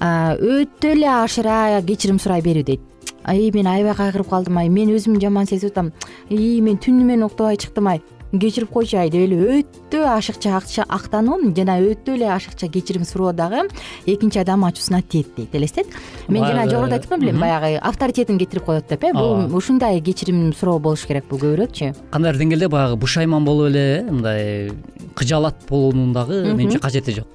Өтө 0.00 0.94
эле 0.94 1.08
ашыра 1.08 1.82
кечирим 1.86 2.18
сурай 2.18 2.42
берүү 2.42 2.64
дейт. 2.64 2.80
Ай 3.24 3.50
мен 3.52 3.66
аябай 3.66 3.94
кайгырып 3.94 4.30
калдым 4.30 4.56
ай 4.58 4.68
мен 4.68 4.88
өзүмдү 4.96 5.20
жаман 5.20 5.46
сезип 5.46 5.70
атам. 5.72 5.92
Ии 6.30 6.60
мен 6.60 6.78
түнү 6.80 7.04
менен 7.04 7.26
уктабай 7.26 7.58
чыктым 7.60 7.90
ай 7.92 8.00
кечирип 8.32 8.70
койчу 8.70 8.98
ай 8.98 9.10
деп 9.10 9.26
эле 9.26 9.60
өтө 9.60 10.04
ашыкча 10.06 10.60
актануу 10.86 11.52
жана 11.56 11.78
өтө 11.82 12.14
эле 12.14 12.28
ашыкча 12.30 12.68
кечирим 12.68 13.04
суроо 13.04 13.32
дагы 13.32 13.68
экинчи 14.06 14.38
адамдын 14.38 14.68
ачуусуна 14.68 15.02
тиет 15.02 15.34
дейт 15.36 15.54
элестет? 15.54 15.86
Мен 16.28 16.44
жана 16.44 16.68
жогоруда 16.70 16.96
айттым 16.96 17.18
го 17.18 17.24
белем 17.24 17.40
баягы 17.40 17.76
авторитетин 17.78 18.38
кетирип 18.38 18.64
коет 18.64 18.88
деп 18.88 19.04
э 19.04 19.12
бул 19.12 19.56
ушундай 19.56 20.00
кечирим 20.00 20.52
суроо 20.54 20.78
болуш 20.78 21.06
керек 21.06 21.24
бул 21.28 21.38
көбүрөөкчү 21.38 21.94
кандайдыр 22.10 22.40
деңгээлде 22.40 22.68
баягы 22.68 22.96
бушайман 22.96 23.44
болуп 23.44 23.70
эле 23.70 24.06
мындай 24.08 24.70
кыжаалат 25.16 25.66
болуунун 25.68 26.12
дагы 26.12 26.54
менимче 26.54 26.78
кажети 26.78 27.12
жок. 27.12 27.26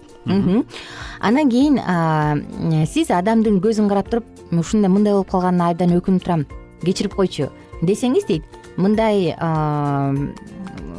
Андан 1.19 1.49
кийин 1.49 2.86
сиз 2.88 3.12
адамдын 3.12 3.60
көзүн 3.60 3.89
карап 3.89 4.10
туруп 4.10 4.25
ушундай 4.51 4.89
мындай 4.89 5.13
болуп 5.13 5.29
калганына 5.29 5.69
абдан 5.71 5.97
өкүнүп 5.99 6.23
турам 6.23 6.45
кечирип 6.84 7.15
койчу 7.15 7.49
десеңиз 7.81 8.25
дейт 8.27 8.43
мындай 8.77 9.36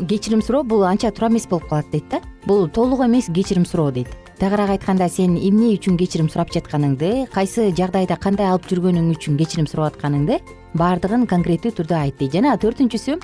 кечирим 0.09 0.43
суроо 0.43 0.63
бул 0.63 0.85
анча 0.85 1.11
туура 1.11 1.31
эмес 1.31 1.47
болуп 1.47 1.69
калат 1.69 1.91
дейт 1.91 2.09
да. 2.11 2.21
Бул 2.47 2.69
толук 2.69 3.01
эмес 3.05 3.27
кечирим 3.33 3.65
суроо 3.65 3.91
дейт. 3.91 4.09
Тагыраак 4.39 4.71
айтканда 4.71 5.09
сен 5.09 5.37
эмне 5.37 5.73
үчүн 5.77 5.97
кечирим 5.97 6.29
сурап 6.29 6.51
жатканыңды 6.53 7.27
кайсы 7.33 7.71
жагдайда 7.73 8.19
кандай 8.21 8.51
алып 8.51 8.69
жүргөнүң 8.69 9.15
үчүн 9.15 9.39
кечирим 9.41 9.67
сурап 9.67 9.95
атканыңды 9.95 10.41
баардыгын 10.77 11.25
конкреттүү 11.27 11.73
түрдө 11.79 11.97
айт 11.97 12.19
дейт. 12.21 12.35
Жана 12.37 12.57
төртүнчүсү 12.61 13.17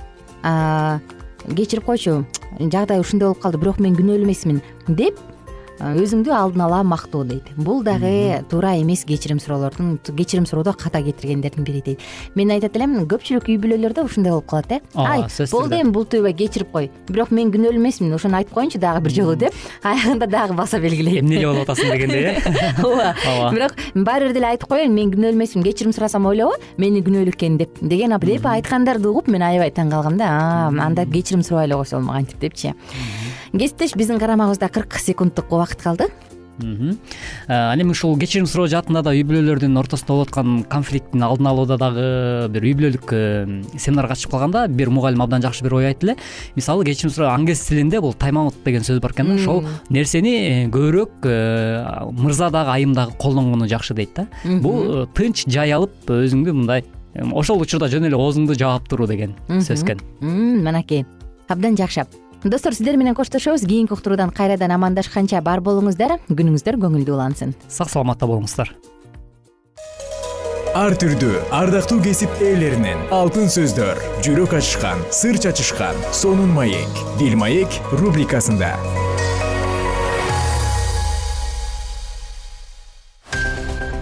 кечирип 1.52 1.84
койчу 1.84 2.24
жагдай 2.60 3.00
ушундай 3.00 3.28
болуп 3.28 3.42
калды 3.42 3.58
бирок 3.58 3.80
мен 3.80 3.96
күнөөлүү 3.98 4.24
эмесмин 4.24 4.62
деп 4.88 5.18
өзүңдү 5.80 6.32
алдын 6.34 6.64
ала 6.66 6.82
мактоо 6.82 7.24
дейт. 7.24 7.48
Бул 7.56 7.82
дагы 7.82 8.42
туура 8.50 8.74
эмес 8.80 9.04
кечирим 9.04 9.40
суроолордун 9.40 9.98
кечирим 10.16 10.46
суроодо 10.46 10.72
ката 10.72 11.02
кетиргендердин 11.02 11.64
бири 11.64 11.82
дейт. 11.84 12.00
Мен 12.34 12.50
айтат 12.50 12.76
элем 12.76 12.98
көпчүлүк 13.08 13.48
үй 13.48 13.58
бүлөлөрдө 13.62 14.04
ушундай 14.06 14.32
болуп 14.32 14.46
калат 14.50 14.72
э? 14.72 14.80
Ай 14.94 15.24
болду 15.50 15.76
эми 15.76 15.90
бултуйбай 15.90 16.34
кечирип 16.34 16.70
кой. 16.72 16.90
Бирок 17.08 17.30
мен 17.30 17.50
күнөөлүү 17.52 17.80
эмесмин 17.80 18.14
ошону 18.14 18.38
айтып 18.38 18.54
коеюнчу 18.54 18.78
дагы 18.78 19.02
бир 19.06 19.16
жолу 19.16 19.36
деп. 19.36 19.54
Аягында 19.82 20.26
дагы 20.26 20.54
баса 20.54 20.78
белгилейт. 20.80 21.22
Эмне 21.22 21.40
эле 21.40 21.48
болуп 21.48 21.68
атасың 21.68 21.90
дегендей 21.92 22.24
э? 22.30 22.36
Ооба. 22.84 23.14
Ооба. 23.26 23.50
Бирок 23.56 23.76
баары 23.94 24.28
бир 24.28 24.36
деле 24.38 24.52
айтып 24.52 24.68
коеюн 24.68 24.94
мен 24.94 25.10
күнөөлүү 25.12 25.40
эмесмин 25.40 25.64
кечирим 25.64 25.92
сурасам 25.92 26.26
ойлобо 26.26 26.58
мени 26.76 27.02
күнөөлүү 27.02 27.34
экен 27.34 27.58
деп 27.58 27.80
деген 27.80 28.18
деп 28.20 28.46
айткандарды 28.46 29.08
угуп 29.08 29.28
мен 29.28 29.42
аябай 29.42 29.72
таң 29.74 29.90
калгам 29.92 30.18
да 30.20 30.30
анда 30.86 31.06
кечирим 31.06 31.42
сурабай 31.42 31.66
эле 31.66 31.78
койсо 31.80 31.96
болмок 31.96 32.16
антип 32.16 32.40
депчи 32.40 32.74
кесиптеш 33.52 33.96
биздин 33.96 34.18
карамагыбызда 34.18 34.68
кырк 34.68 34.98
секунддук 34.98 35.52
убакыт 35.52 35.82
калды. 35.82 36.08
Ал 37.48 37.80
эми 37.80 37.90
ушул 37.90 38.18
кечирим 38.18 38.46
суроо 38.46 38.66
жаатында 38.68 39.02
да 39.02 39.14
үй 39.16 39.24
бүлөлөрдүн 39.26 39.76
ортосунда 39.80 40.12
болуп 40.12 40.28
аткан 40.28 40.62
конфликттин 40.70 41.24
алдын 41.24 41.48
алууда 41.48 41.78
дагы 41.80 42.04
бир 42.52 42.66
үй 42.68 42.74
бүлөлүк 42.76 43.14
э, 43.16 43.78
семинарга 43.80 44.14
чыгып 44.14 44.36
калганда 44.36 44.66
бир 44.68 44.92
мугалим 44.92 45.24
абдан 45.24 45.42
жакшы 45.42 45.64
бир 45.64 45.74
ой 45.80 45.88
айтты 45.88 46.10
эле 46.10 46.16
мисалы 46.54 46.84
кечирим 46.84 47.10
суроо 47.10 47.32
англис 47.32 47.64
тилинде 47.66 48.00
бул 48.00 48.12
тайм 48.12 48.38
аут 48.38 48.54
деген 48.64 48.84
сөз 48.84 49.00
бар 49.00 49.16
экен 49.16 49.32
да. 49.32 49.40
Ошол 49.40 49.64
нерсени 49.88 50.34
э, 50.36 50.68
көбүрөөк 50.68 51.24
э, 51.24 52.12
мырза 52.12 52.50
дагы 52.50 52.76
айым 52.76 52.92
дагы 52.92 53.16
колдонгону 53.18 53.66
жакшы 53.66 53.94
дейт 53.94 54.14
да. 54.14 54.28
Бул 54.44 55.06
тынч 55.16 55.46
жай 55.48 55.72
алып 55.72 56.04
өзүңдү 56.06 56.52
мындай 56.52 56.84
ошол 57.32 57.64
учурда 57.64 57.88
жөн 57.88 58.12
эле 58.12 58.20
оозуңду 58.20 58.54
жаап 58.54 58.88
туруу 58.92 59.08
деген 59.08 59.34
сөз 59.48 59.82
экен. 59.82 60.04
Мынакей 60.20 61.06
абдан 61.48 61.80
жакшы 61.80 62.04
достор 62.44 62.74
сиздер 62.74 62.96
менен 62.96 63.14
коштошобуз. 63.14 63.66
Кийинки 63.66 63.92
уктуруудан 63.92 64.30
кайрадан 64.30 64.70
амандашканча 64.70 65.40
бар 65.42 65.60
болуңуздар 65.60 66.18
күнүңүздөр 66.30 66.78
көңүлдүү 66.82 67.14
улансын. 67.14 67.54
Сак 67.68 67.90
саламатта 67.90 68.26
болуңуздар. 68.26 68.72
Ар 70.72 70.94
түрдүү 70.96 71.50
ардактуу 71.52 72.00
кесип 72.00 72.32
ээлеринен 72.40 73.10
алтын 73.12 73.50
сөздөр 73.52 73.98
жүрөк 74.24 74.54
ачышкан 74.56 75.02
сыр 75.12 75.36
чачышкан 75.36 75.98
сонун 76.16 76.54
маек. 76.56 77.02
Бил 77.20 77.36
маек 77.36 77.68
рубрикасында. 77.92 78.72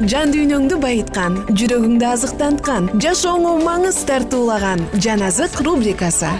Жан 0.00 0.31
дүйнөңдү 0.33 0.79
байыткан 0.81 1.35
жүрөгүңдү 1.50 2.07
азыктанткан 2.09 2.87
жашооңо 3.05 3.59
маңыз 3.66 3.98
тартуулаган 4.09 4.87
жан 4.96 5.26
азык 5.26 5.59
рубрикасы 5.66 6.31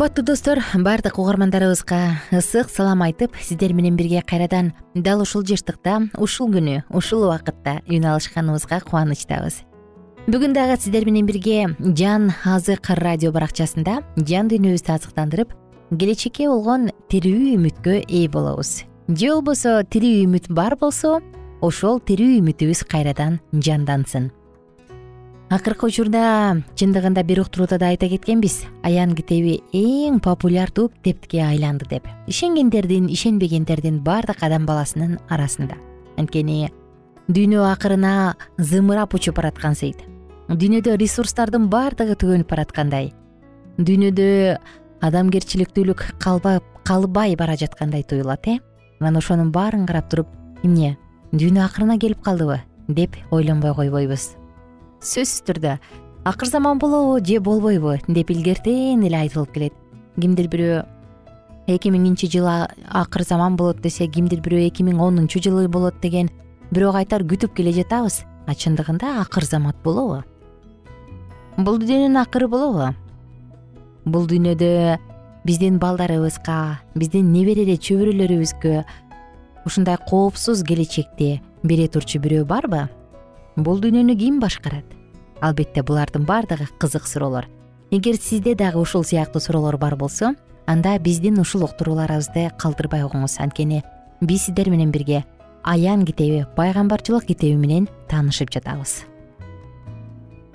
кымбаттуу 0.00 0.24
достор 0.24 0.58
баардык 0.74 1.18
угармандарыбызга 1.18 2.22
ысык 2.32 2.70
салам 2.72 3.02
айтып 3.02 3.34
сиздер 3.36 3.74
менен 3.74 3.96
бирге 3.96 4.22
кайрадан 4.22 4.72
дал 4.94 5.20
ушул 5.20 5.42
жыштыкта 5.44 6.08
ушул 6.16 6.48
күнү 6.48 6.78
ушул 6.88 7.26
убакытта 7.26 7.82
үн 7.84 8.06
алышканыбызга 8.08 8.80
кубанычтабыз. 8.80 9.58
Бүгүн 10.24 10.56
дагы 10.56 10.80
сиздер 10.80 11.04
менен 11.04 11.26
бирге 11.28 11.76
жан 11.84 12.32
азык 12.46 12.88
радио 12.96 13.28
баракчасында 13.30 14.00
жан 14.16 14.48
дүйнөбүздү 14.48 14.96
азыктандырып 14.96 15.52
келечекке 15.92 16.48
болгон 16.48 16.88
тирүү 17.12 17.58
үмүткө 17.58 18.00
ээ 18.08 18.32
болобуз. 18.32 18.86
Же 19.12 19.34
болбосо 19.34 19.82
тирүү 19.84 20.24
үмүт 20.24 20.48
бар 20.48 20.80
болсо 20.80 21.18
ошол 21.60 22.00
тирүү 22.00 22.40
үмүтүбүз 22.40 22.86
кайрадан 22.88 23.42
жандансын 23.52 24.32
акыркы 25.50 25.88
учурда 25.90 26.62
чындыгында 26.78 27.24
бир 27.26 27.40
уктурууда 27.42 27.78
да 27.78 27.88
айта 27.90 28.08
кеткенбиз. 28.08 28.62
Аян 28.86 29.16
китеби 29.18 29.58
эң 29.74 30.20
популярдуу 30.22 30.88
китепке 30.88 31.42
айланды 31.42 31.88
деп. 31.90 32.06
Ишенгендердин 32.30 33.08
ишенбегендердин 33.10 33.98
баардык 34.06 34.44
адам 34.46 34.66
баласынын 34.66 35.18
арасында. 35.28 35.74
Анткени 36.16 36.70
дүйнө 37.28 37.66
акырына 37.72 38.36
зымырап 38.58 39.14
учуп 39.14 39.40
бараткансыйт 39.40 40.06
дүйнөдө 40.50 40.96
ресурстардын 40.98 41.68
баардыгы 41.70 42.14
түгөнүп 42.18 42.50
бараткандай. 42.50 43.12
Дүйнөдө 43.78 44.58
адамгерчиликтүүлүк 45.02 46.06
калбай 46.22 47.36
бара 47.36 47.56
жаткандай 47.56 48.02
туюлат 48.02 48.46
э? 48.46 48.58
Анан 49.00 49.16
ошонун 49.16 49.50
баарын 49.50 49.86
карап 49.86 50.10
туруп 50.10 50.28
эмне 50.62 50.96
дүйнө 51.32 51.64
акырына 51.66 51.98
келип 51.98 52.22
калдыбы? 52.22 52.60
деп 52.88 53.14
ойлонбой 53.30 53.74
койбойбуз 53.74 54.39
сөзсүз 55.00 55.44
түрдө. 55.48 55.78
Акыр 56.24 56.48
заман 56.48 56.78
болобу 56.78 57.24
же 57.24 57.40
болбойбу? 57.40 57.98
деп 58.08 58.30
илгертен 58.30 59.02
эле 59.02 59.16
айтылып 59.16 59.52
келет. 59.52 59.72
Кимдир 60.20 60.48
бирөө 60.48 60.84
эки 61.66 61.88
миңинчи 61.88 62.28
жылы 62.28 62.68
акыр 62.88 63.22
заман 63.22 63.56
болот 63.56 63.80
десе 63.80 64.06
кимдир 64.06 64.40
бирөө 64.40 64.68
эки 64.68 64.82
миң 64.82 65.00
онунчу 65.00 65.40
жылы 65.40 65.68
болот 65.68 66.00
деген 66.02 66.28
бирок 66.70 66.96
айтар 66.96 67.22
күтүп 67.22 67.56
келе 67.56 67.72
жатабыз. 67.72 68.24
А 68.46 68.54
чындыгында 68.54 69.20
акыр 69.22 69.44
замат 69.44 69.76
болобу? 69.82 70.22
Бул 71.56 71.78
дүйнөнүн 71.78 72.20
акыры 72.20 72.48
болобу? 72.48 72.92
Бул 74.04 74.26
дүйнөдө 74.26 74.98
биздин 75.44 75.78
балдарыбызга 75.80 76.80
биздин 76.94 77.32
небере 77.32 77.64
чөбүрөлөрүбүзгө 77.64 78.84
ушундай 79.64 79.96
коопсуз 80.08 80.62
келечекти 80.64 81.40
бере 81.62 81.88
турчу 81.88 82.20
бирөө 82.20 82.44
барбы 82.44 82.88
бул 83.62 83.80
дүйнөнү 83.80 84.16
ким 84.18 84.40
башкарат? 84.40 84.84
Албетте 85.40 85.82
булардын 85.82 86.24
баардыгы 86.28 86.68
кызык 86.78 87.06
суроолор. 87.06 87.48
Эгер 87.90 88.16
сизде 88.16 88.54
дагы 88.54 88.78
ушул 88.78 89.04
сыяктуу 89.04 89.40
суроолор 89.40 89.78
бар 89.78 89.96
болсо 89.96 90.34
анда 90.66 90.98
биздин 90.98 91.40
ушул 91.40 91.64
уктурууларыбызды 91.64 92.50
калтырбай 92.58 93.02
угуңуз. 93.04 93.38
Анткени 93.38 93.82
биз 94.20 94.46
сиздер 94.46 94.70
менен 94.70 94.90
бирге 94.90 95.24
аян 95.64 96.04
китеби 96.04 96.46
пайгамбарчылык 96.56 97.26
китеби 97.26 97.56
менен 97.56 97.88
таанышып 98.08 98.52
жатабыз. 98.52 99.04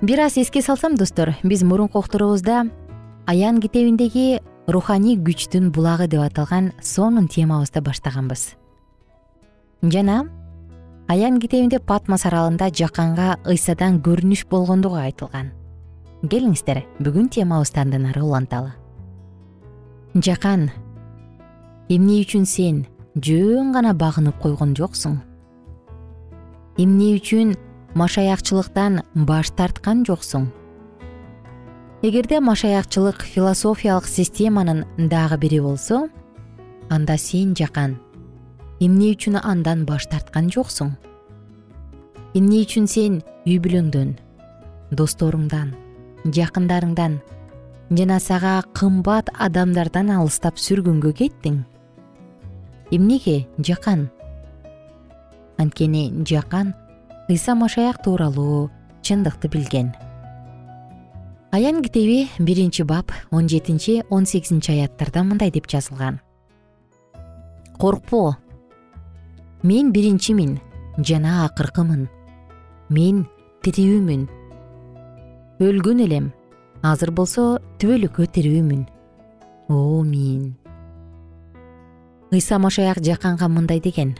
Бир 0.00 0.20
аз 0.20 0.36
эске 0.36 0.62
салсам 0.62 0.94
достор 0.96 1.34
биз 1.42 1.62
мурунку 1.62 1.98
уктуруубузда 1.98 2.66
аян 3.26 3.60
китебиндеги 3.60 4.40
руханий 4.66 5.16
күчтүн 5.16 5.70
булагы 5.70 6.06
деп 6.08 6.20
аталган 6.20 6.72
сонун 6.82 7.28
темабызды 7.28 7.80
баштаганбыз. 7.80 8.54
Жана 9.82 10.26
аян 11.08 11.38
китебинде 11.38 11.78
патмос 11.78 12.26
аралында 12.26 12.70
жаканга 12.74 13.36
ыйсадан 13.46 14.00
көрүнүш 14.02 14.46
болгондугу 14.50 14.98
айтылган. 14.98 15.52
Келиңиздер 16.26 16.82
бүгүн 16.98 17.28
темабызды 17.30 17.80
андан 17.80 18.08
ары 18.10 18.24
уланталы. 18.24 18.72
Жакан 20.14 20.70
эмне 21.88 22.22
үчүн 22.24 22.46
сен 22.48 22.84
жөн 23.14 23.72
гана 23.76 23.94
багынып 23.94 24.40
койгон 24.42 24.74
жоксуң? 24.74 25.20
Эмне 26.76 27.14
үчүн 27.20 27.54
машаякчылыктан 27.94 29.02
баш 29.28 29.52
тарткан 29.54 30.02
жоксуң? 30.08 30.48
Эгерде 32.02 32.40
машаякчылык 32.40 33.22
философиялык 33.22 34.06
системанын 34.06 34.84
дагы 34.98 35.38
бири 35.38 35.60
болсо 35.60 36.08
анда 36.90 37.16
сен 37.18 37.54
жакан 37.54 37.96
эмне 38.80 39.12
үчүн 39.14 39.38
андан 39.40 39.84
баш 39.88 40.06
тарткан 40.12 40.50
жоксуң? 40.52 40.92
Эмне 42.36 42.60
үчүн 42.66 42.86
сен 42.90 43.22
үй 43.46 43.56
бүлөңдөн 43.64 44.12
досторуңдан 44.92 45.72
жакындарыңдан 46.36 47.16
жана 47.90 48.18
сага 48.20 48.58
кымбат 48.76 49.30
адамдардан 49.32 50.10
алыстап 50.12 50.60
сүргүнгө 50.60 51.14
кеттиң? 51.22 51.62
Эмнеге 52.92 53.46
жакан? 53.58 54.08
Анткени 55.56 56.10
жакан 56.28 56.74
ыйса 57.28 57.54
машаяк 57.54 58.02
тууралуу 58.04 58.70
чындыкты 59.02 59.48
билген. 59.48 59.94
Аян 61.50 61.82
китеби 61.82 62.28
биринчи 62.38 62.82
бап 62.82 63.12
он 63.30 63.48
жетинчи 63.48 64.04
он 64.10 64.26
сегизинчи 64.26 64.72
аяттарда 64.72 65.22
мындай 65.24 65.50
деп 65.50 65.66
жазылган. 65.66 66.20
Коркпо 67.78 68.36
мен 69.66 69.90
биринчимин 69.90 70.60
жана 71.02 71.44
акыркымын. 71.46 72.06
Мен 72.88 73.24
тирүүмүн 73.66 74.28
өлгөн 75.58 76.04
элем. 76.04 76.28
Азыр 76.86 77.10
болсо 77.10 77.58
түбөлүккө 77.82 78.28
тирүүмүн 78.36 78.84
о 79.74 80.04
мен. 80.06 80.54
Ыйса 82.30 82.60
машаяк 82.62 83.02
жаканга 83.02 83.48
мындай 83.48 83.80
деген. 83.82 84.14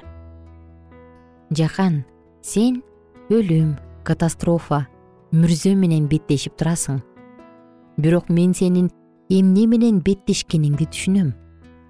Жакан 1.54 2.02
сен 2.42 2.82
өлүм 3.30 3.76
катастрофа 4.02 4.88
мүрзө 5.30 5.76
менен 5.78 6.10
беттешип 6.10 6.58
турасың. 6.58 6.98
Бирок 7.96 8.30
мен 8.30 8.54
сенин 8.54 8.90
эмне 9.30 9.70
менен 9.70 10.02
беттешкениңди 10.02 10.90
түшүнөм. 10.90 11.34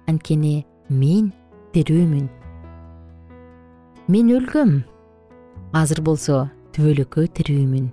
Анткени 0.07 0.65
мен 0.89 1.31
тирүүмүн 1.73 2.36
мен 4.07 4.29
өлгөм. 4.31 4.83
Азыр 5.75 6.01
болсо 6.01 6.45
түбөлүккө 6.75 7.27
тирүүмүн 7.37 7.89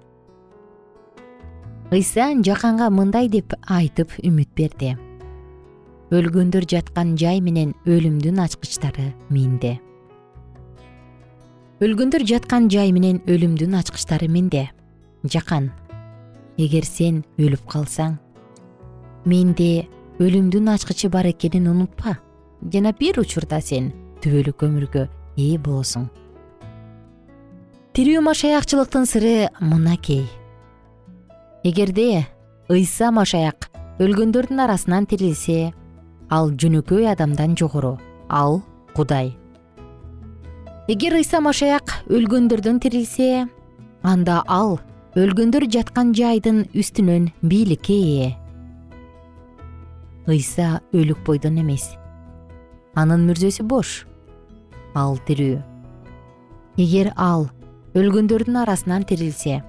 ыйса 1.94 2.30
жаканга 2.46 2.86
мындай 2.90 3.28
деп 3.28 3.54
айтып 3.70 4.14
үмүт 4.22 4.50
берди 4.58 4.94
өлгөндөр 6.14 6.66
жаткан 6.70 7.16
жай 7.18 7.40
менен 7.42 7.72
өлүмдүн 7.88 8.38
ачкычтары 8.44 9.08
менде. 9.32 9.78
Өлгөндөр 11.82 12.22
жаткан 12.28 12.68
жай 12.70 12.92
менен 12.94 13.18
өлүмдүн 13.26 13.74
ачкычтары 13.80 14.28
менде. 14.28 14.68
Жакан 15.24 15.72
эгер 16.60 16.86
сен 16.86 17.24
өлүп 17.40 17.66
калсаң 17.72 18.18
менде 19.24 19.88
өлүмдүн 20.22 20.70
ачкычы 20.76 21.10
бар 21.10 21.26
экенин 21.32 21.66
унутпа. 21.72 22.18
Жана 22.70 22.92
бир 22.92 23.18
учурда 23.18 23.60
сен 23.60 23.90
түбөлүк 24.22 24.62
өмүргө 24.68 25.08
ээ 25.36 25.58
болосуң. 25.58 26.08
Тирүү 27.94 28.24
машаякчылыктын 28.26 29.06
сыры 29.06 29.50
мынакей. 29.60 30.24
Эгерде 31.62 32.26
ыйса 32.68 33.12
машаяк 33.14 33.68
өлгөндөрдүн 34.02 34.64
арасынан 34.64 35.06
тирилсе 35.06 35.72
ал 36.28 36.50
жөнөкөй 36.50 37.06
адамдан 37.12 37.54
жогору 37.54 37.98
ал 38.28 38.62
кудай. 38.96 39.36
Эгер 40.88 41.14
ыйса 41.20 41.38
машаяк 41.40 41.94
өлгөндөрдөн 42.10 42.80
тирилсе 42.82 43.46
анда 44.02 44.42
ал 44.46 44.80
өлгөндөр 45.14 45.68
жаткан 45.70 46.10
жайдын 46.18 46.64
үстүнөн 46.74 47.30
бийликке 47.46 47.94
ээ. 47.94 48.32
Ыйса 50.26 50.80
өлүк 50.92 51.22
бойдон 51.24 51.62
эмес. 51.62 51.94
Анын 52.98 53.22
мүрзөсү 53.28 53.62
бош 53.62 54.02
ал 54.94 55.18
тирүү. 55.26 55.58
Эгер 56.78 57.12
ал 57.16 57.48
өлгөндөрдүн 57.94 58.56
арасынан 58.62 59.04
тирилсе 59.06 59.60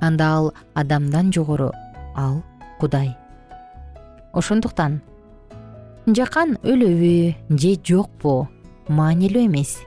анда 0.00 0.26
ал 0.36 0.52
адамдан 0.74 1.32
жогору 1.34 1.72
ал 2.14 2.42
кудай. 2.80 3.16
Ошондуктан 4.32 5.00
жакан 6.06 6.56
өлөбү 6.62 7.34
же 7.58 7.72
жокпу 7.82 8.48
маанилүү 8.88 9.46
эмес. 9.48 9.78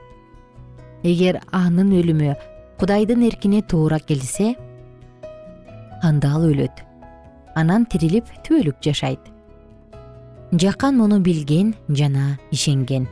Эгер 1.03 1.41
анын 1.51 1.93
өлүмү 2.01 2.35
кудайдын 2.79 3.23
эркине 3.29 3.61
туура 3.61 3.99
келсе 3.99 4.55
анда 6.03 6.35
ал 6.35 6.47
өлөт. 6.51 6.83
Анан 7.55 7.85
тирилип 7.85 8.27
түбөлүк 8.43 8.83
жашайт. 8.83 9.19
Жакан 10.51 10.97
муну 10.97 11.19
билген 11.19 11.73
жана 11.89 12.37
ишенген 12.51 13.07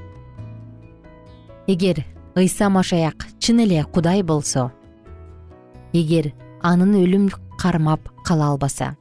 эгер 1.70 1.98
ыйса 2.36 2.70
машаяк 2.70 3.28
чын 3.38 3.60
эле 3.66 3.84
кудай 3.94 4.24
болсо 4.24 4.72
эгер 5.94 6.34
анын 6.62 6.96
өлүм 7.04 7.30
кармап 7.62 8.10
кала 8.26 8.48
албаса 8.52 8.96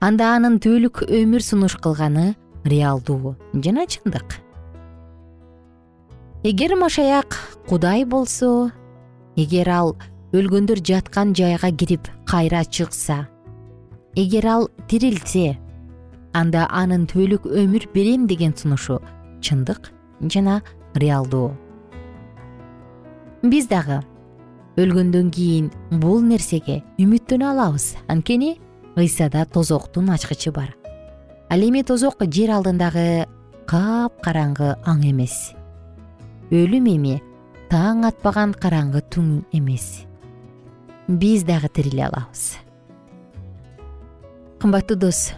анда 0.00 0.34
анын 0.36 0.58
түбөлүк 0.60 1.06
өмүр 1.08 1.40
сунуш 1.40 1.78
кылганы 1.80 2.34
реалдуу 2.68 3.36
жана 3.54 3.86
чындык. 3.86 4.42
Эгер 6.44 6.76
машаяк 6.76 7.38
кудай 7.66 8.04
болсо 8.04 8.70
эгер 9.36 9.68
ал 9.68 9.96
өлгөндөр 10.36 10.82
жаткан 10.84 11.32
жайга 11.34 11.70
кирип 11.72 12.10
кайра 12.28 12.64
чыкса 12.64 13.26
эгер 14.14 14.46
ал 14.46 14.68
тирилсе 14.88 15.56
анда 16.34 16.68
анын 16.70 17.06
түбөлүк 17.08 17.48
өмүр 17.48 17.88
берем 17.94 18.26
деген 18.26 18.52
сунушу 18.56 19.00
чындык 19.40 19.90
жана 20.20 20.60
реалдуу. 20.96 21.52
Биз 23.42 23.68
дагы 23.68 24.00
өлгөндөн 24.76 25.30
кийин 25.32 25.70
бул 25.90 26.20
нерсеге 26.24 26.82
үмүттөнө 27.00 27.46
алабыз. 27.52 27.94
Анткени 28.08 28.56
ыйсада 28.96 29.44
тозоктун 29.46 30.10
ачкычы 30.10 30.52
бар. 30.52 30.74
Ал 31.48 31.62
эми 31.62 31.82
тозок 31.86 32.24
жер 32.26 32.52
алдындагы 32.56 33.26
капкараңгы 33.70 34.74
аң 34.84 35.04
эмес. 35.06 35.54
Өлүм 36.50 36.90
эми 36.92 37.16
таң 37.70 38.04
атпаган 38.08 38.52
караңгы 38.54 39.02
түн 39.10 39.44
эмес. 39.52 40.06
Биз 41.08 41.44
дагы 41.46 41.68
тириле 41.68 42.06
алабыз. 42.08 42.56
Кымбаттуу 44.58 44.96
дос 44.96 45.34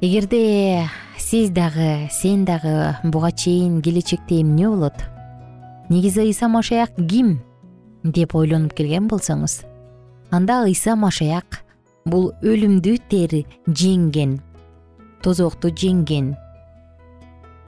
эгерде 0.00 0.88
сиз 1.18 1.50
дагы 1.50 2.08
сен 2.10 2.44
дагы 2.44 2.96
буга 3.02 3.30
чейин 3.32 3.82
келечекте 3.82 4.40
эмне 4.40 4.68
болот? 4.68 4.94
Негизи 5.88 6.20
ыйса 6.20 6.48
машаяк 6.48 6.94
ким? 6.96 7.40
Деп 8.04 8.34
ойлонуп 8.34 8.74
келген 8.74 9.08
болсоңуз. 9.08 9.64
Анда 10.30 10.62
ыйса 10.64 10.94
машаяк 10.96 11.64
бул 12.06 12.32
өлүмдү 12.42 12.98
тери 13.10 13.46
жеңген 13.66 14.38
тозокту 15.22 15.70
жеңген. 15.70 16.36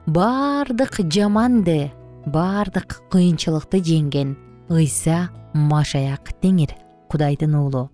Баардык 0.05 1.01
жаманды 1.11 1.91
баардык 2.25 3.01
кыйынчылыкты 3.11 3.81
жеңген 3.83 4.35
ыйса 4.69 5.29
машаяк 5.53 6.31
теңир 6.41 6.75
кудайдын 7.11 7.55
уулу. 7.55 7.89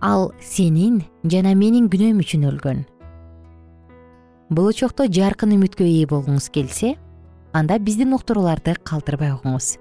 Ал 0.00 0.32
сенин 0.40 1.02
жана 1.24 1.54
менин 1.54 1.90
күнөөм 1.92 2.22
үчүн 2.22 2.46
өлгөн 2.52 2.86
болочокто 4.50 5.06
жаркын 5.06 5.54
үмүткө 5.54 5.86
ээ 5.86 6.08
болгуңуз 6.10 6.50
келсе 6.50 6.96
анда 7.54 7.78
биздин 7.78 8.16
уктурууларды 8.16 8.74
калтырбай 8.82 9.30
угуңуз 9.36 9.76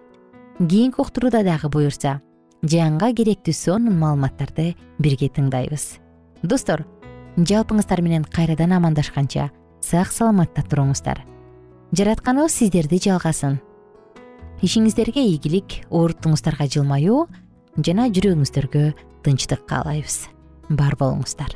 кийинки 0.59 1.01
уктурууда 1.01 1.41
дагы 1.43 1.71
буюрса 1.73 2.19
жанга 2.61 3.09
керектүү 3.15 3.55
сонун 3.55 3.95
маалыматтарды 3.97 4.73
бирге 4.99 5.29
тыңдайбыз. 5.31 5.97
Достор 6.43 6.83
жалпыңыздар 7.37 8.03
менен 8.03 8.25
кайрадан 8.27 8.75
амандашканча 8.75 9.49
сак 9.81 10.11
саламатта 10.11 10.61
туруңуздар. 10.67 11.23
Жаратканыбыз 11.95 12.59
сиздерди 12.59 12.99
жалгасын 13.07 13.57
ишиңиздерге 14.61 15.23
ийгилик 15.31 15.79
оорутуңуздарга 15.89 16.67
жылмаюу 16.67 17.23
жана 17.79 18.09
жүрөгүңүздөргө 18.11 18.91
тынчтык 19.23 19.65
каалайбыз. 19.65 20.27
Бар 20.69 20.99
болуңуздар 20.99 21.55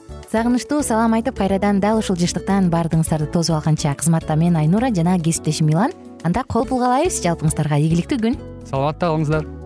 сагынычтуу 0.31 0.79
салам 0.79 1.11
айтып 1.17 1.35
кайрадан 1.35 1.81
дал 1.83 1.97
ушул 1.99 2.15
жыштыктан 2.15 2.69
баардыгыңыздарды 2.71 3.27
тосуп 3.33 3.57
алганча. 3.57 3.91
Кызматта 3.99 4.37
мен 4.39 4.55
айнура 4.55 4.87
жана 4.95 5.17
кесиптешим 5.19 5.67
милан. 5.67 5.91
Анда 6.23 6.45
кол 6.47 6.63
пулга 6.65 6.87
алайбыз 6.87 7.19
жалпыңыздарга 7.25 7.81
ийгиликтүү 7.83 8.21
күн. 8.23 8.37
Саламатта 8.69 9.11
калыңыздар 9.11 9.60